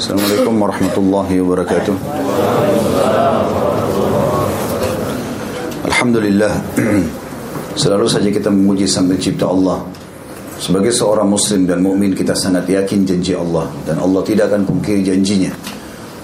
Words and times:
Assalamualaikum 0.00 0.56
warahmatullahi 0.64 1.34
wabarakatuh. 1.44 1.94
Alhamdulillah. 5.92 6.56
Selalu 7.84 8.08
saja 8.08 8.32
kita 8.32 8.48
memuji 8.48 8.88
Sang 8.88 9.12
Pencipta 9.12 9.44
Allah. 9.52 9.84
Sebagai 10.56 10.88
seorang 10.88 11.28
muslim 11.28 11.68
dan 11.68 11.84
mukmin 11.84 12.16
kita 12.16 12.32
sangat 12.32 12.64
yakin 12.72 13.04
janji 13.04 13.36
Allah 13.36 13.68
dan 13.84 14.00
Allah 14.00 14.24
tidak 14.24 14.48
akan 14.48 14.64
pungkiri 14.64 15.04
janjinya. 15.04 15.52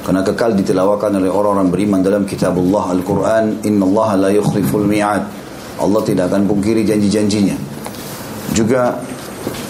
Karena 0.08 0.24
kekal 0.24 0.56
ditelawakan 0.56 1.20
oleh 1.20 1.28
orang-orang 1.28 1.68
beriman 1.68 2.00
dalam 2.00 2.24
kitabullah 2.24 2.96
Al-Quran 2.96 3.60
Inna 3.60 3.84
Allah 3.92 4.08
la 4.16 4.30
yukhliful 4.32 4.88
mi'ad 4.88 5.20
Allah 5.84 6.00
tidak 6.00 6.32
akan 6.32 6.46
pungkiri 6.46 6.86
janji-janjinya 6.86 7.58
Juga 8.54 9.02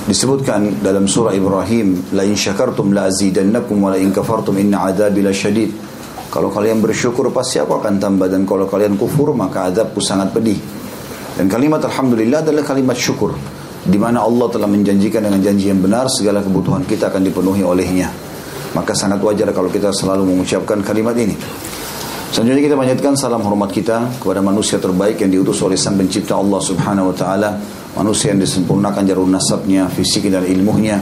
disebutkan 0.07 0.87
dalam 0.87 1.11
surah 1.11 1.35
Ibrahim 1.35 2.15
la 2.15 2.23
in 2.23 2.39
syakartum 2.39 2.95
la 2.95 3.11
azidannakum 3.11 3.83
wa 3.83 3.91
la 3.91 3.99
in 3.99 4.15
kafartum 4.15 4.55
inna 4.55 4.87
adzabi 4.87 5.21
lasyadid 5.27 5.71
kalau 6.31 6.53
kalian 6.53 6.79
bersyukur 6.85 7.33
pasti 7.35 7.59
aku 7.59 7.81
akan 7.81 7.99
tambah 7.99 8.31
dan 8.31 8.47
kalau 8.47 8.71
kalian 8.71 8.95
kufur 8.95 9.33
maka 9.33 9.73
azabku 9.73 10.05
sangat 10.05 10.37
pedih. 10.37 10.59
Dan 11.33 11.49
kalimat 11.49 11.81
alhamdulillah 11.81 12.45
adalah 12.45 12.61
kalimat 12.61 12.93
syukur 12.93 13.33
di 13.87 13.97
mana 13.97 14.21
Allah 14.21 14.51
telah 14.53 14.69
menjanjikan 14.69 15.25
dengan 15.25 15.41
janji 15.41 15.73
yang 15.73 15.81
benar 15.81 16.13
segala 16.13 16.45
kebutuhan 16.45 16.85
kita 16.85 17.09
akan 17.09 17.23
dipenuhi 17.25 17.65
olehnya. 17.65 18.13
Maka 18.77 18.93
sangat 18.93 19.25
wajar 19.25 19.49
kalau 19.57 19.73
kita 19.73 19.95
selalu 19.97 20.29
mengucapkan 20.29 20.85
kalimat 20.85 21.17
ini 21.17 21.37
Selanjutnya 22.37 22.69
kita 22.69 22.77
panjatkan 22.77 23.17
salam 23.17 23.41
hormat 23.41 23.73
kita 23.73 24.21
kepada 24.21 24.45
manusia 24.45 24.77
terbaik 24.77 25.25
yang 25.25 25.33
diutus 25.33 25.57
oleh 25.65 25.73
Sang 25.73 25.97
Pencipta 25.97 26.37
Allah 26.37 26.61
Subhanahu 26.61 27.09
wa 27.09 27.17
taala 27.17 27.57
manusia 27.97 28.29
yang 28.29 28.45
disempurnakan 28.45 29.09
jalur 29.09 29.25
nasabnya, 29.25 29.89
fisik 29.89 30.29
dan 30.29 30.45
ilmunya, 30.45 31.01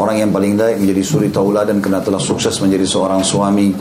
orang 0.00 0.24
yang 0.24 0.32
paling 0.32 0.56
baik 0.56 0.80
menjadi 0.80 1.04
suri 1.04 1.28
tauladan 1.28 1.84
karena 1.84 2.00
telah 2.00 2.16
sukses 2.16 2.56
menjadi 2.64 2.88
seorang 2.88 3.20
suami, 3.20 3.76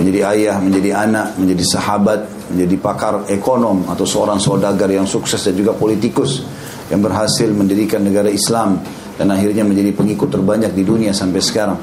menjadi 0.00 0.20
ayah, 0.32 0.56
menjadi 0.56 0.90
anak, 0.96 1.36
menjadi 1.36 1.64
sahabat, 1.68 2.48
menjadi 2.56 2.76
pakar 2.80 3.28
ekonom 3.28 3.84
atau 3.84 4.08
seorang 4.08 4.40
saudagar 4.40 4.88
yang 4.88 5.04
sukses 5.04 5.44
dan 5.44 5.52
juga 5.52 5.76
politikus 5.76 6.48
yang 6.88 7.04
berhasil 7.04 7.52
mendirikan 7.52 8.00
negara 8.00 8.32
Islam 8.32 8.80
dan 9.20 9.28
akhirnya 9.28 9.68
menjadi 9.68 9.92
pengikut 9.92 10.32
terbanyak 10.32 10.72
di 10.72 10.80
dunia 10.80 11.12
sampai 11.12 11.44
sekarang. 11.44 11.76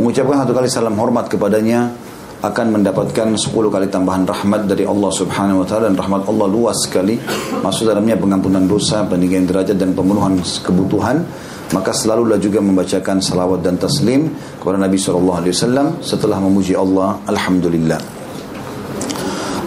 Mengucapkan 0.00 0.40
satu 0.40 0.56
kali 0.56 0.72
salam 0.72 0.96
hormat 0.96 1.28
kepadanya 1.28 2.03
akan 2.44 2.66
mendapatkan 2.80 3.40
10 3.40 3.48
kali 3.48 3.88
tambahan 3.88 4.28
rahmat 4.28 4.68
dari 4.68 4.84
Allah 4.84 5.08
Subhanahu 5.08 5.64
wa 5.64 5.66
taala 5.66 5.88
dan 5.88 5.96
rahmat 5.96 6.28
Allah 6.28 6.44
luas 6.44 6.76
sekali. 6.84 7.16
Masuk 7.64 7.88
dalamnya 7.88 8.20
pengampunan 8.20 8.68
dosa, 8.68 9.00
peninggian 9.08 9.48
derajat 9.48 9.80
dan 9.80 9.96
pemenuhan 9.96 10.36
kebutuhan. 10.60 11.24
Maka 11.72 11.96
selalulah 11.96 12.36
juga 12.36 12.60
membacakan 12.60 13.24
salawat 13.24 13.64
dan 13.64 13.80
taslim 13.80 14.28
kepada 14.60 14.76
Nabi 14.76 15.00
sallallahu 15.00 15.38
alaihi 15.40 15.56
wasallam 15.56 15.86
setelah 16.04 16.36
memuji 16.36 16.76
Allah 16.76 17.16
alhamdulillah. 17.24 18.00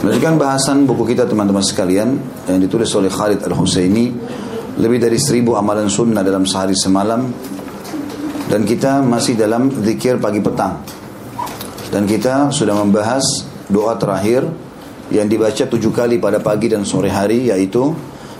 Melanjutkan 0.05 0.37
bahasan 0.37 0.85
buku 0.85 1.17
kita 1.17 1.25
teman-teman 1.25 1.65
sekalian 1.65 2.21
yang 2.45 2.61
ditulis 2.61 2.87
oleh 2.93 3.09
Khalid 3.09 3.41
Al-Husaini 3.49 4.13
lebih 4.77 5.01
dari 5.01 5.17
seribu 5.17 5.57
amalan 5.57 5.89
sunnah 5.89 6.21
dalam 6.21 6.45
sehari 6.45 6.77
semalam 6.77 7.25
dan 8.45 8.61
kita 8.61 9.01
masih 9.01 9.33
dalam 9.33 9.73
zikir 9.81 10.21
pagi 10.21 10.37
petang 10.37 10.85
dan 11.97 12.05
kita 12.05 12.53
sudah 12.53 12.77
membahas 12.77 13.25
doa 13.73 13.97
terakhir 13.97 14.45
yang 15.09 15.25
dibaca 15.25 15.65
tujuh 15.65 15.89
kali 15.89 16.21
pada 16.21 16.37
pagi 16.37 16.69
dan 16.69 16.85
sore 16.85 17.09
hari 17.09 17.49
yaitu 17.49 17.89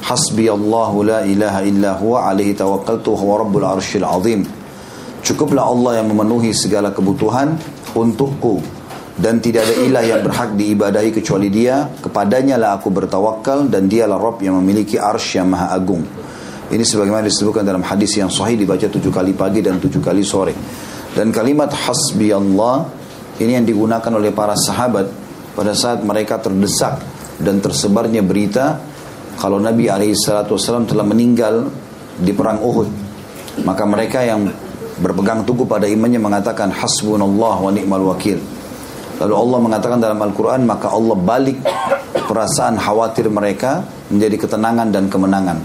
Hasbi 0.05 0.45
Allahu 0.45 1.01
la 1.01 1.25
ilaha 1.25 1.65
illa 1.65 1.97
huwa 1.97 2.29
alaihi 2.29 2.53
tawakkaltu 2.53 3.17
huwa 3.17 3.41
rabbul 3.41 3.65
arshil 3.65 4.05
azim. 4.05 4.45
Cukuplah 5.25 5.65
Allah 5.65 6.05
yang 6.05 6.13
memenuhi 6.13 6.53
segala 6.53 6.93
kebutuhan 6.93 7.57
untukku 7.97 8.61
dan 9.17 9.41
tidak 9.41 9.65
ada 9.65 9.75
ilah 9.89 10.05
yang 10.05 10.21
berhak 10.21 10.53
diibadahi 10.53 11.09
kecuali 11.17 11.49
dia. 11.49 11.89
Kepadanya 11.97 12.61
lah 12.61 12.77
aku 12.77 12.93
bertawakal 12.93 13.73
dan 13.73 13.89
dialah 13.89 14.21
Rabb 14.21 14.45
yang 14.45 14.53
memiliki 14.61 15.01
arsy 15.01 15.41
yang 15.41 15.49
maha 15.49 15.73
agung. 15.73 16.05
Ini 16.69 16.85
sebagaimana 16.85 17.25
disebutkan 17.25 17.65
dalam 17.65 17.81
hadis 17.81 18.21
yang 18.21 18.29
sahih 18.29 18.53
dibaca 18.53 18.85
tujuh 18.85 19.09
kali 19.09 19.33
pagi 19.33 19.65
dan 19.65 19.81
tujuh 19.81 19.97
kali 19.97 20.21
sore. 20.21 20.53
Dan 21.17 21.33
kalimat 21.33 21.73
hasbi 21.73 22.29
Allah 22.29 23.06
ini 23.37 23.51
yang 23.57 23.65
digunakan 23.65 24.11
oleh 24.13 24.33
para 24.33 24.57
sahabat 24.57 25.07
pada 25.53 25.73
saat 25.73 26.01
mereka 26.01 26.41
terdesak 26.41 27.01
dan 27.37 27.61
tersebarnya 27.61 28.25
berita 28.25 28.81
kalau 29.37 29.61
Nabi 29.61 29.89
SAW 29.89 30.89
telah 30.89 31.05
meninggal 31.05 31.69
di 32.17 32.33
perang 32.33 32.57
Uhud. 32.61 32.89
Maka 33.61 33.85
mereka 33.85 34.25
yang 34.25 34.49
berpegang 34.97 35.45
teguh 35.45 35.65
pada 35.69 35.85
imannya 35.85 36.17
mengatakan 36.17 36.73
hasbunallah 36.73 37.55
wa 37.61 37.69
ni'mal 37.69 38.05
wakil. 38.09 38.41
Lalu 39.17 39.33
Allah 39.33 39.59
mengatakan 39.61 39.97
dalam 40.01 40.17
Al-Quran 40.21 40.65
maka 40.65 40.93
Allah 40.93 41.17
balik 41.17 41.61
perasaan 42.25 42.77
khawatir 42.77 43.29
mereka 43.29 43.81
menjadi 44.09 44.45
ketenangan 44.45 44.89
dan 44.93 45.09
kemenangan. 45.09 45.57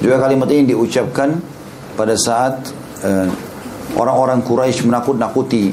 Juga 0.00 0.20
kalimat 0.20 0.48
ini 0.52 0.72
diucapkan 0.72 1.32
pada 1.96 2.16
saat 2.16 2.72
eh, 3.04 3.28
orang-orang 3.96 4.44
Quraisy 4.44 4.84
menakut-nakuti 4.84 5.72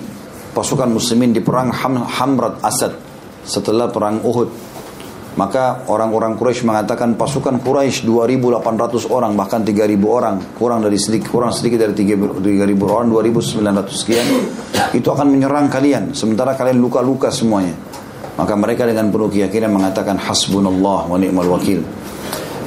pasukan 0.51 0.91
muslimin 0.91 1.31
di 1.31 1.41
perang 1.43 1.71
Ham, 1.71 2.03
Hamrat 2.03 2.59
Asad 2.63 2.93
setelah 3.41 3.89
perang 3.89 4.21
Uhud. 4.21 4.49
Maka 5.31 5.87
orang-orang 5.87 6.35
Quraisy 6.35 6.67
mengatakan 6.67 7.15
pasukan 7.15 7.63
Quraisy 7.63 8.03
2.800 8.03 9.07
orang 9.07 9.31
bahkan 9.39 9.63
3.000 9.63 9.95
orang 10.03 10.35
kurang 10.59 10.83
dari 10.83 10.99
sedikit 10.99 11.31
kurang 11.31 11.55
sedikit 11.55 11.87
dari 11.87 11.95
3.000 11.95 12.67
orang 12.83 13.07
2.900 13.07 13.63
sekian 13.95 14.27
itu 14.91 15.07
akan 15.07 15.31
menyerang 15.31 15.71
kalian 15.71 16.11
sementara 16.11 16.51
kalian 16.59 16.83
luka-luka 16.83 17.31
semuanya. 17.31 17.71
Maka 18.35 18.59
mereka 18.59 18.83
dengan 18.83 19.07
penuh 19.07 19.31
keyakinan 19.31 19.71
mengatakan 19.71 20.19
hasbunallah 20.19 21.07
wa 21.07 21.15
ni'mal 21.15 21.47
wakil. 21.47 21.79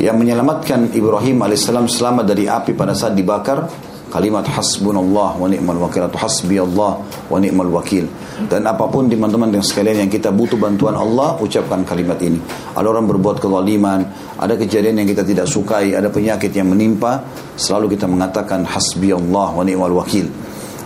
Yang 0.01 0.16
menyelamatkan 0.16 0.97
Ibrahim 0.97 1.45
alaihissalam 1.45 1.84
selamat 1.84 2.25
dari 2.33 2.49
api 2.49 2.72
pada 2.72 2.97
saat 2.97 3.12
dibakar 3.12 3.69
kalimat 4.15 4.47
hasbunallah 4.47 5.34
wa 5.34 5.51
ni'mal 5.51 5.83
wakil 5.83 6.07
atau 6.07 6.22
hasbi 6.22 6.63
Allah 6.63 7.03
wa 7.03 7.39
ni'mal 7.43 7.66
wakil. 7.75 8.07
Dan 8.47 8.63
apa 8.63 8.87
pun 8.87 9.11
teman-teman 9.11 9.51
yang 9.51 9.66
sekalian 9.66 10.07
yang 10.07 10.11
kita 10.11 10.31
butuh 10.31 10.55
bantuan 10.55 10.95
Allah 10.95 11.34
ucapkan 11.43 11.83
kalimat 11.83 12.22
ini. 12.22 12.39
Ada 12.78 12.87
orang 12.95 13.11
berbuat 13.11 13.43
kezaliman 13.43 14.07
ada 14.39 14.55
kejadian 14.55 15.03
yang 15.03 15.09
kita 15.11 15.27
tidak 15.27 15.51
sukai 15.51 15.99
ada 15.99 16.07
penyakit 16.15 16.55
yang 16.55 16.71
menimpa 16.71 17.27
selalu 17.59 17.99
kita 17.99 18.07
mengatakan 18.07 18.63
hasbi 18.63 19.11
Allah 19.11 19.51
wa 19.51 19.66
ni'mal 19.66 19.91
wakil. 19.99 20.31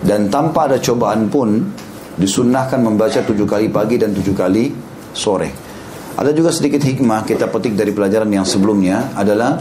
Dan 0.01 0.33
tanpa 0.33 0.73
ada 0.73 0.81
cobaan 0.81 1.29
pun 1.29 1.69
disunnahkan 2.17 2.81
membaca 2.81 3.21
tujuh 3.21 3.45
kali 3.45 3.69
pagi 3.69 4.01
dan 4.01 4.17
tujuh 4.17 4.33
kali 4.33 4.73
sore. 5.13 5.69
Ada 6.17 6.33
juga 6.33 6.51
sedikit 6.51 6.81
hikmah 6.83 7.29
kita 7.29 7.47
petik 7.53 7.77
dari 7.77 7.93
pelajaran 7.93 8.27
yang 8.33 8.43
sebelumnya 8.43 9.15
adalah 9.15 9.55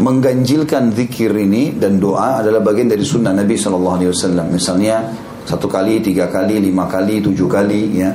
mengganjilkan 0.00 0.96
zikir 0.96 1.36
ini 1.36 1.76
dan 1.76 2.00
doa 2.00 2.40
adalah 2.40 2.64
bagian 2.64 2.88
dari 2.88 3.04
sunnah 3.04 3.36
Nabi 3.36 3.60
Shallallahu 3.60 3.96
Alaihi 4.00 4.10
Wasallam. 4.14 4.46
Misalnya 4.48 4.96
satu 5.44 5.66
kali, 5.68 6.00
tiga 6.00 6.30
kali, 6.30 6.62
lima 6.62 6.88
kali, 6.88 7.20
tujuh 7.20 7.50
kali, 7.50 8.00
ya. 8.00 8.08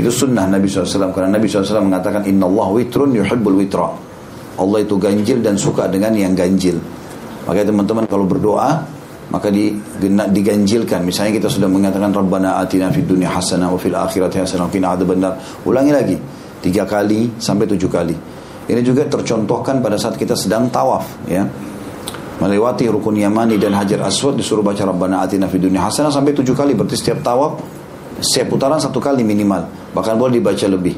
Itu 0.00 0.08
sunnah 0.08 0.48
Nabi 0.48 0.66
SAW 0.66 1.12
karena 1.12 1.36
Nabi 1.36 1.46
SAW 1.46 1.84
mengatakan 1.84 2.24
Inna 2.26 2.48
Allah 2.48 2.68
witrun 2.74 3.12
yuhibbul 3.12 3.60
witra. 3.60 3.92
Allah 4.56 4.78
itu 4.82 4.96
ganjil 4.96 5.44
dan 5.44 5.54
suka 5.54 5.86
dengan 5.86 6.16
yang 6.16 6.32
ganjil. 6.32 6.80
Maka 7.44 7.62
teman-teman 7.62 8.08
kalau 8.08 8.24
berdoa 8.26 8.82
maka 9.30 9.52
diganjilkan. 10.32 11.06
Misalnya 11.06 11.38
kita 11.38 11.48
sudah 11.52 11.68
mengatakan 11.68 12.10
Rabbana 12.10 12.58
atina 12.58 12.88
fid 12.88 13.04
dunya 13.04 13.30
hasanah 13.30 13.68
wa 13.70 13.78
fil 13.78 13.94
akhirati 13.94 14.42
hasanah 14.42 14.66
wa 14.66 14.72
qina 14.72 14.96
adzabannar 14.96 15.38
ulangi 15.68 15.92
lagi. 15.92 16.16
Tiga 16.64 16.88
kali 16.88 17.38
sampai 17.38 17.68
tujuh 17.68 17.90
kali 17.92 18.16
ini 18.72 18.80
juga 18.80 19.04
tercontohkan 19.04 19.84
pada 19.84 20.00
saat 20.00 20.16
kita 20.16 20.32
sedang 20.32 20.72
tawaf 20.72 21.28
ya. 21.28 21.44
Melewati 22.40 22.88
rukun 22.88 23.20
Yamani 23.20 23.60
dan 23.60 23.76
Hajar 23.76 24.02
Aswad 24.02 24.34
disuruh 24.34 24.64
baca 24.64 24.82
Rabbana 24.82 25.22
atina 25.22 25.46
fid 25.46 25.62
dunya 25.62 25.78
hasanah 25.84 26.10
sampai 26.10 26.32
tujuh 26.32 26.56
kali 26.56 26.74
berarti 26.74 26.96
setiap 26.96 27.22
tawaf 27.22 27.60
setiap 28.18 28.56
putaran 28.56 28.80
satu 28.80 28.98
kali 28.98 29.22
minimal 29.22 29.92
bahkan 29.92 30.16
boleh 30.16 30.40
dibaca 30.40 30.66
lebih. 30.66 30.96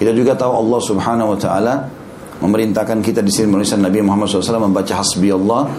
Kita 0.00 0.10
juga 0.10 0.34
tahu 0.34 0.52
Allah 0.56 0.80
Subhanahu 0.80 1.28
wa 1.36 1.38
taala 1.38 1.74
memerintahkan 2.42 2.98
kita 3.04 3.22
di 3.22 3.30
sini 3.30 3.54
menuliskan 3.54 3.84
Nabi 3.84 4.02
Muhammad 4.02 4.26
SAW 4.26 4.66
membaca 4.66 4.98
hasbi 4.98 5.30
Allah 5.30 5.70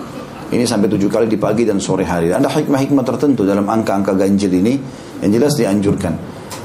ini 0.53 0.63
sampai 0.69 0.85
tujuh 0.85 1.09
kali 1.09 1.25
di 1.25 1.35
pagi 1.35 1.65
dan 1.65 1.81
sore 1.81 2.05
hari. 2.05 2.29
Ada 2.29 2.45
hikmah-hikmah 2.45 3.03
tertentu 3.03 3.41
dalam 3.41 3.65
angka-angka 3.65 4.13
ganjil 4.13 4.53
ini 4.53 4.77
yang 5.25 5.31
jelas 5.33 5.57
dianjurkan. 5.57 6.13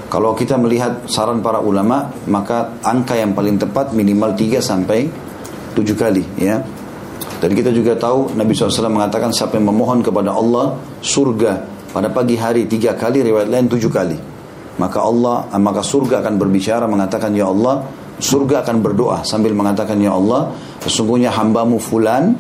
Kalau 0.08 0.32
kita 0.32 0.56
melihat 0.56 1.04
saran 1.04 1.44
para 1.44 1.60
ulama, 1.60 2.08
maka 2.32 2.80
angka 2.80 3.12
yang 3.12 3.36
paling 3.36 3.60
tepat 3.60 3.92
minimal 3.92 4.32
3 4.32 4.56
sampai 4.56 5.04
7 5.76 5.84
kali 5.92 6.24
ya. 6.40 6.64
Dan 7.38 7.52
kita 7.52 7.70
juga 7.70 7.94
tahu 7.94 8.32
Nabi 8.34 8.56
SAW 8.56 8.88
mengatakan 8.88 9.30
siapa 9.30 9.60
yang 9.60 9.68
memohon 9.68 10.00
kepada 10.00 10.32
Allah 10.32 10.80
surga 11.04 11.52
pada 11.92 12.08
pagi 12.08 12.34
hari 12.40 12.64
tiga 12.66 12.96
kali, 12.96 13.20
riwayat 13.20 13.52
lain 13.52 13.68
tujuh 13.68 13.92
kali. 13.92 14.18
Maka 14.80 14.98
Allah, 15.04 15.46
maka 15.60 15.84
surga 15.84 16.24
akan 16.24 16.34
berbicara 16.40 16.88
mengatakan 16.88 17.36
ya 17.36 17.46
Allah, 17.50 17.84
surga 18.16 18.64
akan 18.64 18.76
berdoa 18.80 19.22
sambil 19.28 19.52
mengatakan 19.52 20.00
ya 20.00 20.16
Allah, 20.16 20.56
sesungguhnya 20.82 21.30
hambamu 21.36 21.76
fulan 21.76 22.32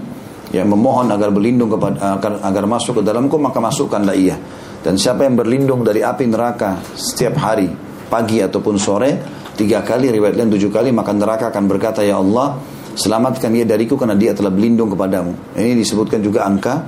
yang 0.56 0.72
memohon 0.72 1.12
agar 1.12 1.28
berlindung 1.28 1.68
kepada 1.68 2.16
agar, 2.16 2.32
agar 2.40 2.64
masuk 2.64 3.00
ke 3.00 3.02
dalamku 3.04 3.36
maka 3.36 3.60
masukkanlah 3.60 4.16
ia 4.16 4.36
Dan 4.78 4.94
siapa 4.94 5.26
yang 5.26 5.34
berlindung 5.34 5.82
dari 5.82 6.00
api 6.00 6.24
neraka 6.30 6.78
setiap 6.94 7.34
hari, 7.42 7.68
pagi 8.06 8.38
ataupun 8.38 8.74
sore, 8.78 9.10
tiga 9.58 9.82
kali, 9.82 10.14
riwayat 10.14 10.38
lain 10.38 10.50
tujuh 10.54 10.70
kali, 10.70 10.94
maka 10.94 11.10
neraka 11.10 11.50
akan 11.50 11.64
berkata, 11.66 12.06
Ya 12.06 12.16
Allah, 12.16 12.56
selamatkan 12.94 13.50
dia 13.50 13.66
dariku 13.66 13.98
karena 13.98 14.14
dia 14.14 14.32
telah 14.34 14.54
berlindung 14.54 14.90
kepadamu. 14.94 15.54
Ini 15.58 15.74
disebutkan 15.74 16.22
juga 16.22 16.46
angka 16.46 16.86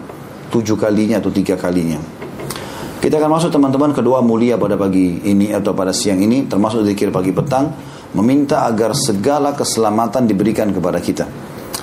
tujuh 0.50 0.78
kalinya 0.78 1.18
atau 1.18 1.30
tiga 1.30 1.58
kalinya. 1.58 1.98
Kita 3.00 3.16
akan 3.16 3.30
masuk 3.32 3.48
teman-teman 3.48 3.96
kedua 3.96 4.20
mulia 4.20 4.60
pada 4.60 4.76
pagi 4.76 5.24
ini 5.24 5.56
atau 5.56 5.72
pada 5.72 5.88
siang 5.88 6.20
ini, 6.20 6.44
termasuk 6.44 6.84
zikir 6.84 7.08
pagi 7.08 7.32
petang, 7.32 7.72
meminta 8.12 8.68
agar 8.68 8.92
segala 8.92 9.56
keselamatan 9.56 10.28
diberikan 10.28 10.68
kepada 10.68 11.00
kita. 11.00 11.24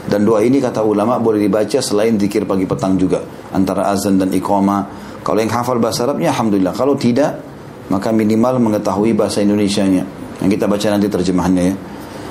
Dan 0.08 0.24
doa 0.24 0.40
ini 0.40 0.64
kata 0.64 0.86
ulama 0.86 1.20
boleh 1.20 1.42
dibaca 1.42 1.84
selain 1.84 2.16
zikir 2.16 2.48
pagi 2.48 2.64
petang 2.64 2.96
juga 2.96 3.20
antara 3.52 3.92
azan 3.92 4.16
dan 4.16 4.32
iqamah 4.32 5.07
kalau 5.28 5.44
yang 5.44 5.52
hafal 5.52 5.76
bahasa 5.76 6.08
Arabnya 6.08 6.32
Alhamdulillah. 6.32 6.72
Kalau 6.72 6.96
tidak, 6.96 7.36
maka 7.92 8.16
minimal 8.16 8.64
mengetahui 8.64 9.12
bahasa 9.12 9.44
Indonesianya. 9.44 10.08
Yang 10.40 10.56
kita 10.56 10.72
baca 10.72 10.88
nanti 10.88 11.12
terjemahannya 11.12 11.64
ya. 11.68 11.76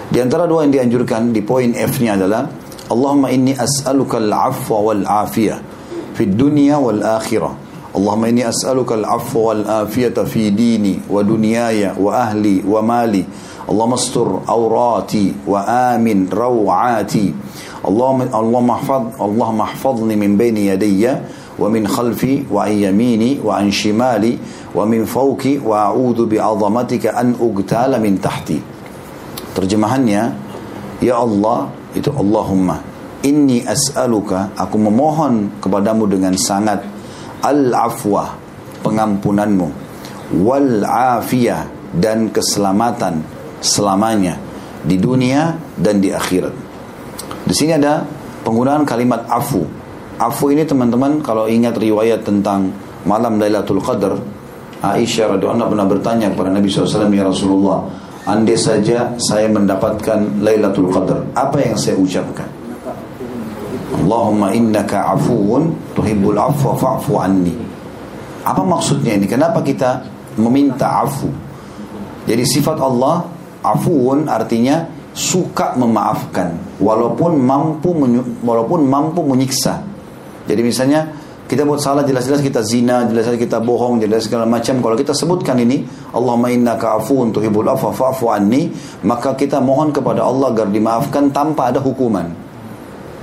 Di 0.08 0.18
antara 0.24 0.48
doa 0.48 0.64
yang 0.64 0.72
dianjurkan 0.72 1.28
di 1.28 1.44
poin 1.44 1.76
F-nya 1.76 2.16
adalah 2.16 2.48
Allahumma 2.88 3.28
inni 3.28 3.52
as'aluka 3.52 4.16
al-afwa 4.16 4.78
wal 4.80 5.04
afiyah 5.04 5.60
fi 6.16 6.24
dunya 6.24 6.80
wal 6.80 7.04
akhirah. 7.04 7.52
Allahumma 7.92 8.32
inni 8.32 8.40
as'aluka 8.40 8.96
al-afwa 8.96 9.52
wal 9.52 9.64
afiyata 9.84 10.24
fi 10.24 10.48
dini 10.48 10.96
wa 11.04 11.20
dunyaya 11.20 12.00
wa 12.00 12.16
ahli 12.16 12.64
wa 12.64 12.80
mali. 12.80 13.20
Allahumma 13.68 14.00
astur 14.00 14.40
awrati 14.48 15.44
wa 15.44 15.68
amin 15.92 16.32
rawati. 16.32 17.28
Allahumma 17.84 18.32
Allahumma 18.32 18.72
ahfad 18.80 19.20
Allahumma 19.20 19.68
ahfadni 19.68 20.16
min 20.16 20.40
baini 20.40 20.72
yadayya 20.72 21.44
wa 21.56 21.66
min 21.72 21.88
khalfi 21.88 22.44
wa 22.48 22.68
an 22.68 22.74
yamini 22.76 23.40
wa 23.40 23.56
an 23.56 23.72
shimali 23.72 24.36
wa 24.76 24.84
min 24.84 25.08
fawqi 25.08 25.60
wa 25.60 25.88
a'udzu 25.92 26.28
bi 26.28 26.36
'azamatika 26.36 27.16
an 27.16 27.36
ugtala 27.40 27.96
min 27.96 28.20
tahti. 28.20 28.60
Terjemahannya, 29.56 30.22
ya 31.00 31.16
Allah 31.16 31.72
itu 31.96 32.12
Allahumma 32.12 32.96
inni 33.24 33.64
as'aluka 33.64 34.52
aku 34.54 34.76
memohon 34.76 35.58
kepadamu 35.58 36.06
dengan 36.06 36.36
sangat 36.36 36.84
al-afwa 37.42 38.36
pengampunanmu 38.84 39.68
wal 40.44 40.84
afiyah 40.86 41.66
dan 41.96 42.30
keselamatan 42.30 43.24
selamanya 43.64 44.36
di 44.84 45.00
dunia 45.00 45.56
dan 45.74 45.98
di 45.98 46.12
akhirat. 46.12 46.54
Di 47.46 47.54
sini 47.54 47.74
ada 47.74 48.04
penggunaan 48.44 48.86
kalimat 48.86 49.26
afu 49.26 49.64
Afu 50.16 50.48
ini 50.48 50.64
teman-teman 50.64 51.20
kalau 51.20 51.44
ingat 51.44 51.76
riwayat 51.76 52.24
tentang 52.24 52.72
malam 53.04 53.36
Lailatul 53.36 53.84
Qadar, 53.84 54.16
Aisyah 54.80 55.36
radhiyallahu 55.36 55.76
pernah 55.76 55.88
bertanya 55.88 56.26
kepada 56.32 56.50
Nabi 56.56 56.72
SAW 56.72 57.12
ya 57.12 57.24
Rasulullah, 57.28 57.84
andai 58.24 58.56
saja 58.56 59.12
saya 59.20 59.52
mendapatkan 59.52 60.40
Lailatul 60.40 60.88
Qadar, 60.88 61.20
apa 61.36 61.60
yang 61.60 61.76
saya 61.76 62.00
ucapkan? 62.00 62.48
Allahumma 64.06 64.56
innaka 64.56 65.12
afuun 65.12 65.74
tuhibbul 65.92 66.38
afwa 66.38 66.72
fa'fu 66.78 67.12
anni. 67.20 67.52
Apa 68.46 68.62
maksudnya 68.62 69.18
ini? 69.18 69.26
Kenapa 69.26 69.60
kita 69.60 70.00
meminta 70.38 71.02
afu? 71.02 71.28
Jadi 72.24 72.42
sifat 72.46 72.78
Allah 72.78 73.26
afuun 73.66 74.30
artinya 74.30 74.86
suka 75.10 75.74
memaafkan 75.74 76.78
walaupun 76.78 77.36
mampu 77.40 77.90
walaupun 78.46 78.80
mampu 78.86 79.20
menyiksa. 79.26 79.95
Jadi 80.46 80.60
misalnya 80.62 81.10
kita 81.46 81.62
buat 81.62 81.78
salah 81.78 82.02
jelas-jelas 82.02 82.42
kita 82.42 82.58
zina, 82.66 83.06
jelas-jelas 83.06 83.38
kita 83.38 83.62
bohong, 83.62 84.02
jelas 84.02 84.26
segala 84.26 84.42
macam. 84.50 84.82
Kalau 84.82 84.96
kita 84.98 85.14
sebutkan 85.14 85.54
ini, 85.62 85.86
Allahumma 86.10 86.50
innaka 86.50 86.98
afuun 86.98 87.30
tuhibbul 87.30 87.70
afwa 87.70 87.94
fa'fu 87.94 88.34
anni, 88.34 88.66
maka 89.06 89.38
kita 89.38 89.62
mohon 89.62 89.94
kepada 89.94 90.26
Allah 90.26 90.50
agar 90.50 90.66
dimaafkan 90.74 91.30
tanpa 91.30 91.70
ada 91.70 91.78
hukuman. 91.78 92.26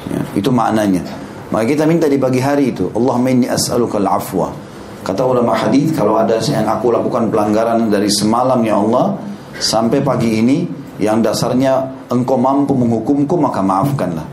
Ya, 0.08 0.24
itu 0.40 0.52
maknanya. 0.52 1.04
Maka 1.52 1.68
kita 1.68 1.84
minta 1.84 2.08
di 2.08 2.16
pagi 2.16 2.40
hari 2.40 2.72
itu, 2.72 2.88
Allahumma 2.96 3.28
inni 3.28 3.48
as'aluka 3.52 4.00
al-afwa. 4.00 4.56
Kata 5.04 5.28
ulama 5.28 5.52
hadis 5.52 5.92
kalau 5.92 6.16
ada 6.16 6.40
yang 6.40 6.64
aku 6.64 6.96
lakukan 6.96 7.28
pelanggaran 7.28 7.92
dari 7.92 8.08
semalam 8.08 8.64
ya 8.64 8.80
Allah 8.80 9.20
sampai 9.60 10.00
pagi 10.00 10.40
ini 10.40 10.64
yang 11.04 11.20
dasarnya 11.20 12.08
engkau 12.08 12.40
mampu 12.40 12.72
menghukumku 12.72 13.36
maka 13.36 13.60
maafkanlah. 13.60 14.24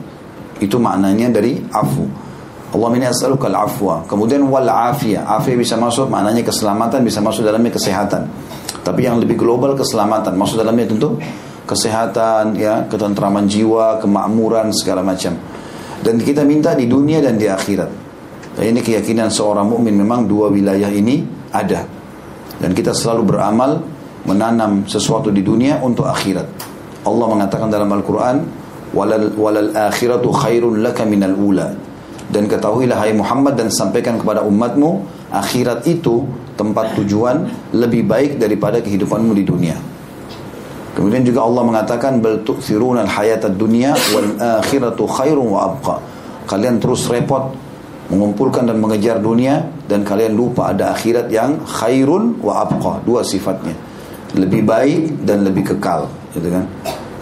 Itu 0.63 0.79
maknanya 0.79 1.35
dari 1.35 1.59
afu. 1.75 2.07
Allah 2.71 2.89
ini 2.95 3.07
as'aluka 3.11 3.51
al-afwa. 3.51 4.07
Kemudian 4.07 4.47
wal 4.47 4.71
afiyah. 4.71 5.27
Afiyah 5.27 5.59
bisa 5.59 5.75
masuk 5.75 6.07
maknanya 6.07 6.47
keselamatan, 6.47 7.03
bisa 7.03 7.19
masuk 7.19 7.43
dalamnya 7.43 7.75
kesehatan. 7.75 8.31
Tapi 8.87 9.11
yang 9.11 9.19
lebih 9.19 9.35
global 9.35 9.75
keselamatan. 9.75 10.39
Masuk 10.39 10.63
dalamnya 10.63 10.87
tentu 10.87 11.19
kesehatan, 11.67 12.55
ya, 12.55 12.87
ketentraman 12.87 13.51
jiwa, 13.51 13.99
kemakmuran 13.99 14.71
segala 14.71 15.03
macam. 15.03 15.35
Dan 15.99 16.23
kita 16.23 16.47
minta 16.47 16.79
di 16.79 16.87
dunia 16.87 17.19
dan 17.19 17.35
di 17.35 17.51
akhirat. 17.51 17.91
Dan 18.55 18.65
ini 18.71 18.81
keyakinan 18.87 19.31
seorang 19.35 19.67
mukmin 19.67 19.99
memang 19.99 20.31
dua 20.31 20.47
wilayah 20.47 20.91
ini 20.95 21.27
ada. 21.51 21.83
Dan 22.55 22.71
kita 22.71 22.95
selalu 22.95 23.35
beramal 23.35 23.83
menanam 24.31 24.87
sesuatu 24.87 25.35
di 25.35 25.43
dunia 25.43 25.83
untuk 25.83 26.07
akhirat. 26.07 26.47
Allah 27.03 27.27
mengatakan 27.27 27.67
dalam 27.67 27.91
Al-Qur'an, 27.91 28.37
"Walal 28.95 29.35
walal 29.35 29.75
akhiratu 29.75 30.31
khairun 30.31 30.85
laka 30.85 31.03
minal 31.03 31.35
ula." 31.35 31.90
Dan 32.31 32.47
ketahuilah 32.47 32.97
hai 33.03 33.13
Muhammad 33.13 33.59
dan 33.59 33.69
sampaikan 33.75 34.17
kepada 34.17 34.47
umatmu 34.47 35.03
akhirat 35.35 35.87
itu 35.91 36.27
tempat 36.55 36.95
tujuan 36.99 37.51
lebih 37.75 38.07
baik 38.07 38.39
daripada 38.39 38.79
kehidupanmu 38.79 39.35
di 39.35 39.45
dunia. 39.45 39.77
Kemudian 40.95 41.23
juga 41.23 41.47
Allah 41.47 41.63
mengatakan 41.63 42.19
bal 42.19 42.43
tu'thiruna 42.43 43.07
al-hayata 43.07 43.51
dunya 43.51 43.95
wal 44.15 44.35
akhiratu 44.63 45.07
khairun 45.07 45.47
wa 45.55 45.71
abqa. 45.71 45.97
Kalian 46.51 46.83
terus 46.83 47.07
repot 47.07 47.55
mengumpulkan 48.11 48.67
dan 48.67 48.83
mengejar 48.83 49.23
dunia 49.23 49.63
dan 49.87 50.03
kalian 50.03 50.35
lupa 50.35 50.75
ada 50.75 50.91
akhirat 50.91 51.31
yang 51.31 51.63
khairun 51.63 52.43
wa 52.43 52.67
abqa, 52.67 53.07
dua 53.07 53.23
sifatnya. 53.23 53.75
Lebih 54.35 54.63
baik 54.67 55.27
dan 55.27 55.47
lebih 55.47 55.75
kekal, 55.75 56.11
gitu 56.35 56.51
kan? 56.51 56.67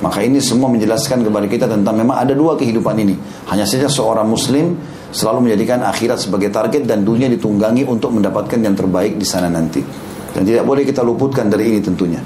Maka 0.00 0.22
ini 0.24 0.40
semua 0.40 0.70
menjelaskan 0.70 1.24
kepada 1.24 1.46
kita 1.48 1.66
tentang 1.68 1.96
memang 1.96 2.16
ada 2.20 2.32
dua 2.32 2.56
kehidupan 2.56 2.96
ini. 3.00 3.16
Hanya 3.50 3.68
saja 3.68 3.90
seorang 3.90 4.28
muslim 4.28 4.76
selalu 5.10 5.48
menjadikan 5.48 5.80
akhirat 5.84 6.20
sebagai 6.20 6.52
target 6.52 6.84
dan 6.84 7.04
dunia 7.04 7.28
ditunggangi 7.32 7.84
untuk 7.84 8.12
mendapatkan 8.12 8.58
yang 8.60 8.76
terbaik 8.76 9.16
di 9.16 9.26
sana 9.26 9.48
nanti. 9.48 9.80
Dan 10.32 10.44
tidak 10.44 10.64
boleh 10.68 10.84
kita 10.84 11.00
luputkan 11.00 11.48
dari 11.48 11.72
ini 11.72 11.80
tentunya. 11.80 12.20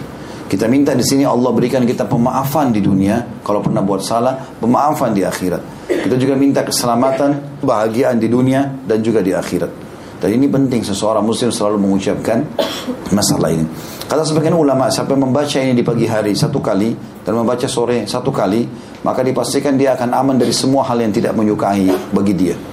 Kita 0.52 0.68
minta 0.68 0.92
di 0.92 1.00
sini 1.00 1.24
Allah 1.24 1.48
berikan 1.48 1.80
kita 1.88 2.04
pemaafan 2.04 2.76
di 2.76 2.84
dunia 2.84 3.40
kalau 3.40 3.64
pernah 3.64 3.80
buat 3.80 4.04
salah, 4.04 4.36
pemaafan 4.36 5.16
di 5.16 5.24
akhirat. 5.24 5.88
Kita 5.88 6.12
juga 6.20 6.36
minta 6.36 6.60
keselamatan, 6.60 7.62
bahagiaan 7.64 8.20
di 8.20 8.28
dunia 8.28 8.68
dan 8.84 9.00
juga 9.00 9.24
di 9.24 9.32
akhirat. 9.32 9.72
Dan 10.20 10.28
ini 10.38 10.46
penting 10.52 10.84
seseorang 10.84 11.24
muslim 11.24 11.48
selalu 11.48 11.80
mengucapkan 11.80 12.44
masalah 13.16 13.48
ini. 13.48 13.64
Kata 14.04 14.28
sebagian 14.28 14.52
ulama, 14.52 14.92
siapa 14.92 15.16
membaca 15.16 15.56
ini 15.56 15.72
di 15.72 15.80
pagi 15.80 16.04
hari 16.04 16.36
satu 16.36 16.60
kali 16.60 16.92
dan 17.24 17.32
membaca 17.32 17.64
sore 17.64 18.04
satu 18.04 18.28
kali, 18.28 18.68
maka 19.08 19.24
dipastikan 19.24 19.72
dia 19.74 19.96
akan 19.96 20.12
aman 20.12 20.36
dari 20.36 20.52
semua 20.52 20.84
hal 20.84 21.00
yang 21.00 21.16
tidak 21.16 21.32
menyukai 21.32 21.88
bagi 22.12 22.36
dia. 22.36 22.71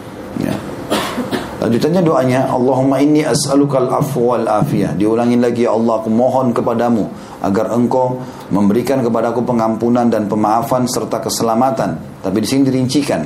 Ya. 1.69 1.77
Lanjutannya 1.77 2.01
doanya, 2.01 2.41
Allahumma 2.49 2.97
inni 2.97 3.21
as'alukal 3.21 3.85
afwa 3.93 4.41
wal 4.41 4.47
afiyah. 4.65 4.97
Diulangi 4.97 5.37
lagi, 5.37 5.69
ya 5.69 5.77
Allah, 5.77 6.01
aku 6.01 6.09
mohon 6.09 6.49
kepadamu 6.49 7.05
agar 7.45 7.69
engkau 7.77 8.17
memberikan 8.49 9.05
kepadaku 9.05 9.45
pengampunan 9.45 10.09
dan 10.09 10.25
pemaafan 10.25 10.89
serta 10.89 11.21
keselamatan. 11.21 12.21
Tapi 12.25 12.37
di 12.41 12.47
sini 12.49 12.61
dirincikan. 12.65 13.21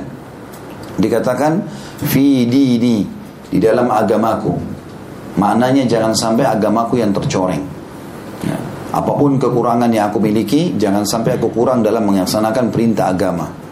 Dikatakan, 1.00 1.64
fi 2.04 2.44
dini, 2.44 3.02
di 3.48 3.58
dalam 3.58 3.88
agamaku. 3.88 4.52
Maknanya 5.40 5.88
jangan 5.88 6.12
sampai 6.14 6.44
agamaku 6.46 7.00
yang 7.00 7.10
tercoreng. 7.10 7.64
Ya. 8.44 8.58
Apa 8.94 9.10
pun 9.16 9.40
kekurangan 9.40 9.90
yang 9.90 10.12
aku 10.12 10.22
miliki, 10.22 10.76
jangan 10.78 11.02
sampai 11.02 11.40
aku 11.40 11.50
kurang 11.50 11.82
dalam 11.82 12.06
melaksanakan 12.06 12.70
perintah 12.70 13.10
agama 13.10 13.64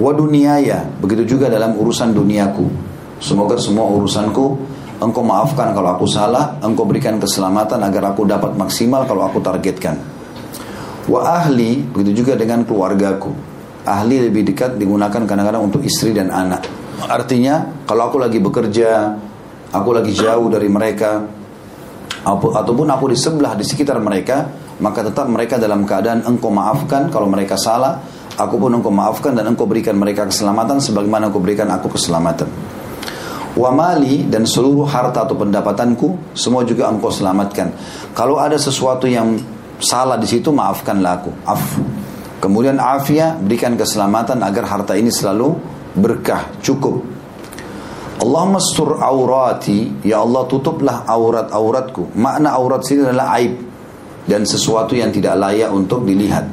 wa 0.00 0.12
duniyaya 0.16 0.86
begitu 0.96 1.36
juga 1.36 1.52
dalam 1.52 1.76
urusan 1.76 2.16
duniaku 2.16 2.89
semoga 3.20 3.60
semua 3.60 3.86
urusanku 3.86 4.58
engkau 5.00 5.22
maafkan 5.22 5.72
kalau 5.76 5.94
aku 5.94 6.08
salah 6.08 6.58
engkau 6.64 6.84
berikan 6.88 7.20
keselamatan 7.20 7.80
agar 7.84 8.12
aku 8.12 8.26
dapat 8.26 8.56
maksimal 8.56 9.06
kalau 9.06 9.28
aku 9.28 9.38
targetkan. 9.38 9.96
Wa 11.06 11.44
ahli 11.44 11.84
begitu 11.84 12.24
juga 12.24 12.34
dengan 12.36 12.66
keluargaku. 12.66 13.32
Ahli 13.84 14.28
lebih 14.28 14.44
dekat 14.52 14.76
digunakan 14.76 15.24
kadang-kadang 15.24 15.64
untuk 15.64 15.80
istri 15.84 16.12
dan 16.12 16.28
anak. 16.28 16.68
Artinya 17.08 17.84
kalau 17.88 18.12
aku 18.12 18.20
lagi 18.20 18.36
bekerja 18.42 19.16
aku 19.72 19.88
lagi 19.96 20.12
jauh 20.12 20.50
dari 20.52 20.68
mereka 20.68 21.24
ataupun 22.26 22.86
aku 22.92 23.12
di 23.12 23.16
sebelah 23.16 23.56
di 23.56 23.64
sekitar 23.64 23.96
mereka 23.96 24.44
maka 24.80 25.00
tetap 25.00 25.24
mereka 25.28 25.56
dalam 25.56 25.88
keadaan 25.88 26.24
engkau 26.28 26.52
maafkan 26.52 27.08
kalau 27.08 27.24
mereka 27.28 27.56
salah 27.56 28.00
Aku 28.40 28.56
pun 28.56 28.72
engkau 28.72 28.88
maafkan 28.88 29.36
dan 29.36 29.52
engkau 29.52 29.68
berikan 29.68 29.92
mereka 30.00 30.24
keselamatan 30.24 30.80
sebagaimana 30.80 31.28
engkau 31.28 31.44
berikan 31.44 31.68
aku 31.68 31.92
keselamatan. 31.92 32.48
Wa 33.50 33.70
mali 33.74 34.30
dan 34.30 34.46
seluruh 34.46 34.86
harta 34.86 35.26
atau 35.26 35.34
pendapatanku 35.34 36.34
semua 36.38 36.62
juga 36.62 36.86
engkau 36.86 37.10
selamatkan. 37.10 37.74
Kalau 38.14 38.38
ada 38.38 38.54
sesuatu 38.54 39.10
yang 39.10 39.34
salah 39.82 40.20
di 40.20 40.28
situ 40.28 40.54
maafkanlah 40.54 41.12
aku. 41.18 41.30
Af. 41.48 41.64
Kemudian 42.40 42.80
afia 42.80 43.36
berikan 43.36 43.76
keselamatan 43.76 44.40
agar 44.40 44.64
harta 44.64 44.96
ini 44.96 45.12
selalu 45.12 45.52
berkah, 45.98 46.56
cukup. 46.64 47.04
Allahumma 48.20 48.60
sur 48.60 49.00
aurati, 49.00 50.04
ya 50.04 50.20
Allah 50.20 50.44
tutuplah 50.44 51.08
aurat-auratku. 51.08 52.16
Makna 52.20 52.52
aurat 52.52 52.84
sini 52.84 53.08
adalah 53.08 53.40
aib 53.40 53.56
dan 54.28 54.44
sesuatu 54.44 54.92
yang 54.92 55.08
tidak 55.08 55.40
layak 55.40 55.72
untuk 55.72 56.04
dilihat. 56.04 56.44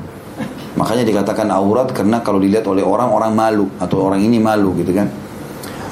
Makanya 0.80 1.04
dikatakan 1.04 1.52
aurat 1.52 1.92
karena 1.92 2.24
kalau 2.24 2.40
dilihat 2.40 2.64
oleh 2.72 2.86
orang 2.86 3.12
orang 3.12 3.32
malu 3.36 3.66
atau 3.80 4.08
orang 4.08 4.24
ini 4.24 4.40
malu 4.40 4.76
gitu 4.80 4.96
kan. 4.96 5.27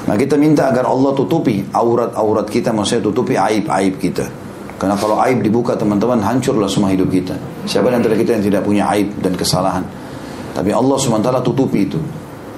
Nah 0.06 0.14
kita 0.14 0.38
minta 0.38 0.70
agar 0.70 0.86
Allah 0.86 1.10
tutupi 1.18 1.66
aurat-aurat 1.74 2.46
kita, 2.46 2.70
maksudnya 2.70 3.10
tutupi 3.10 3.34
aib-aib 3.34 3.98
kita. 3.98 4.26
Karena 4.76 4.94
kalau 4.94 5.18
aib 5.24 5.40
dibuka 5.40 5.74
teman-teman 5.74 6.20
hancurlah 6.20 6.68
semua 6.68 6.92
hidup 6.92 7.10
kita. 7.10 7.34
Siapa 7.66 7.90
di 7.90 7.96
antara 7.96 8.14
kita 8.14 8.36
yang 8.38 8.44
tidak 8.44 8.62
punya 8.62 8.86
aib 8.92 9.18
dan 9.18 9.34
kesalahan? 9.34 9.82
Tapi 10.52 10.70
Allah 10.70 10.96
SWT 10.96 11.28
tutupi 11.42 11.88
itu. 11.88 11.98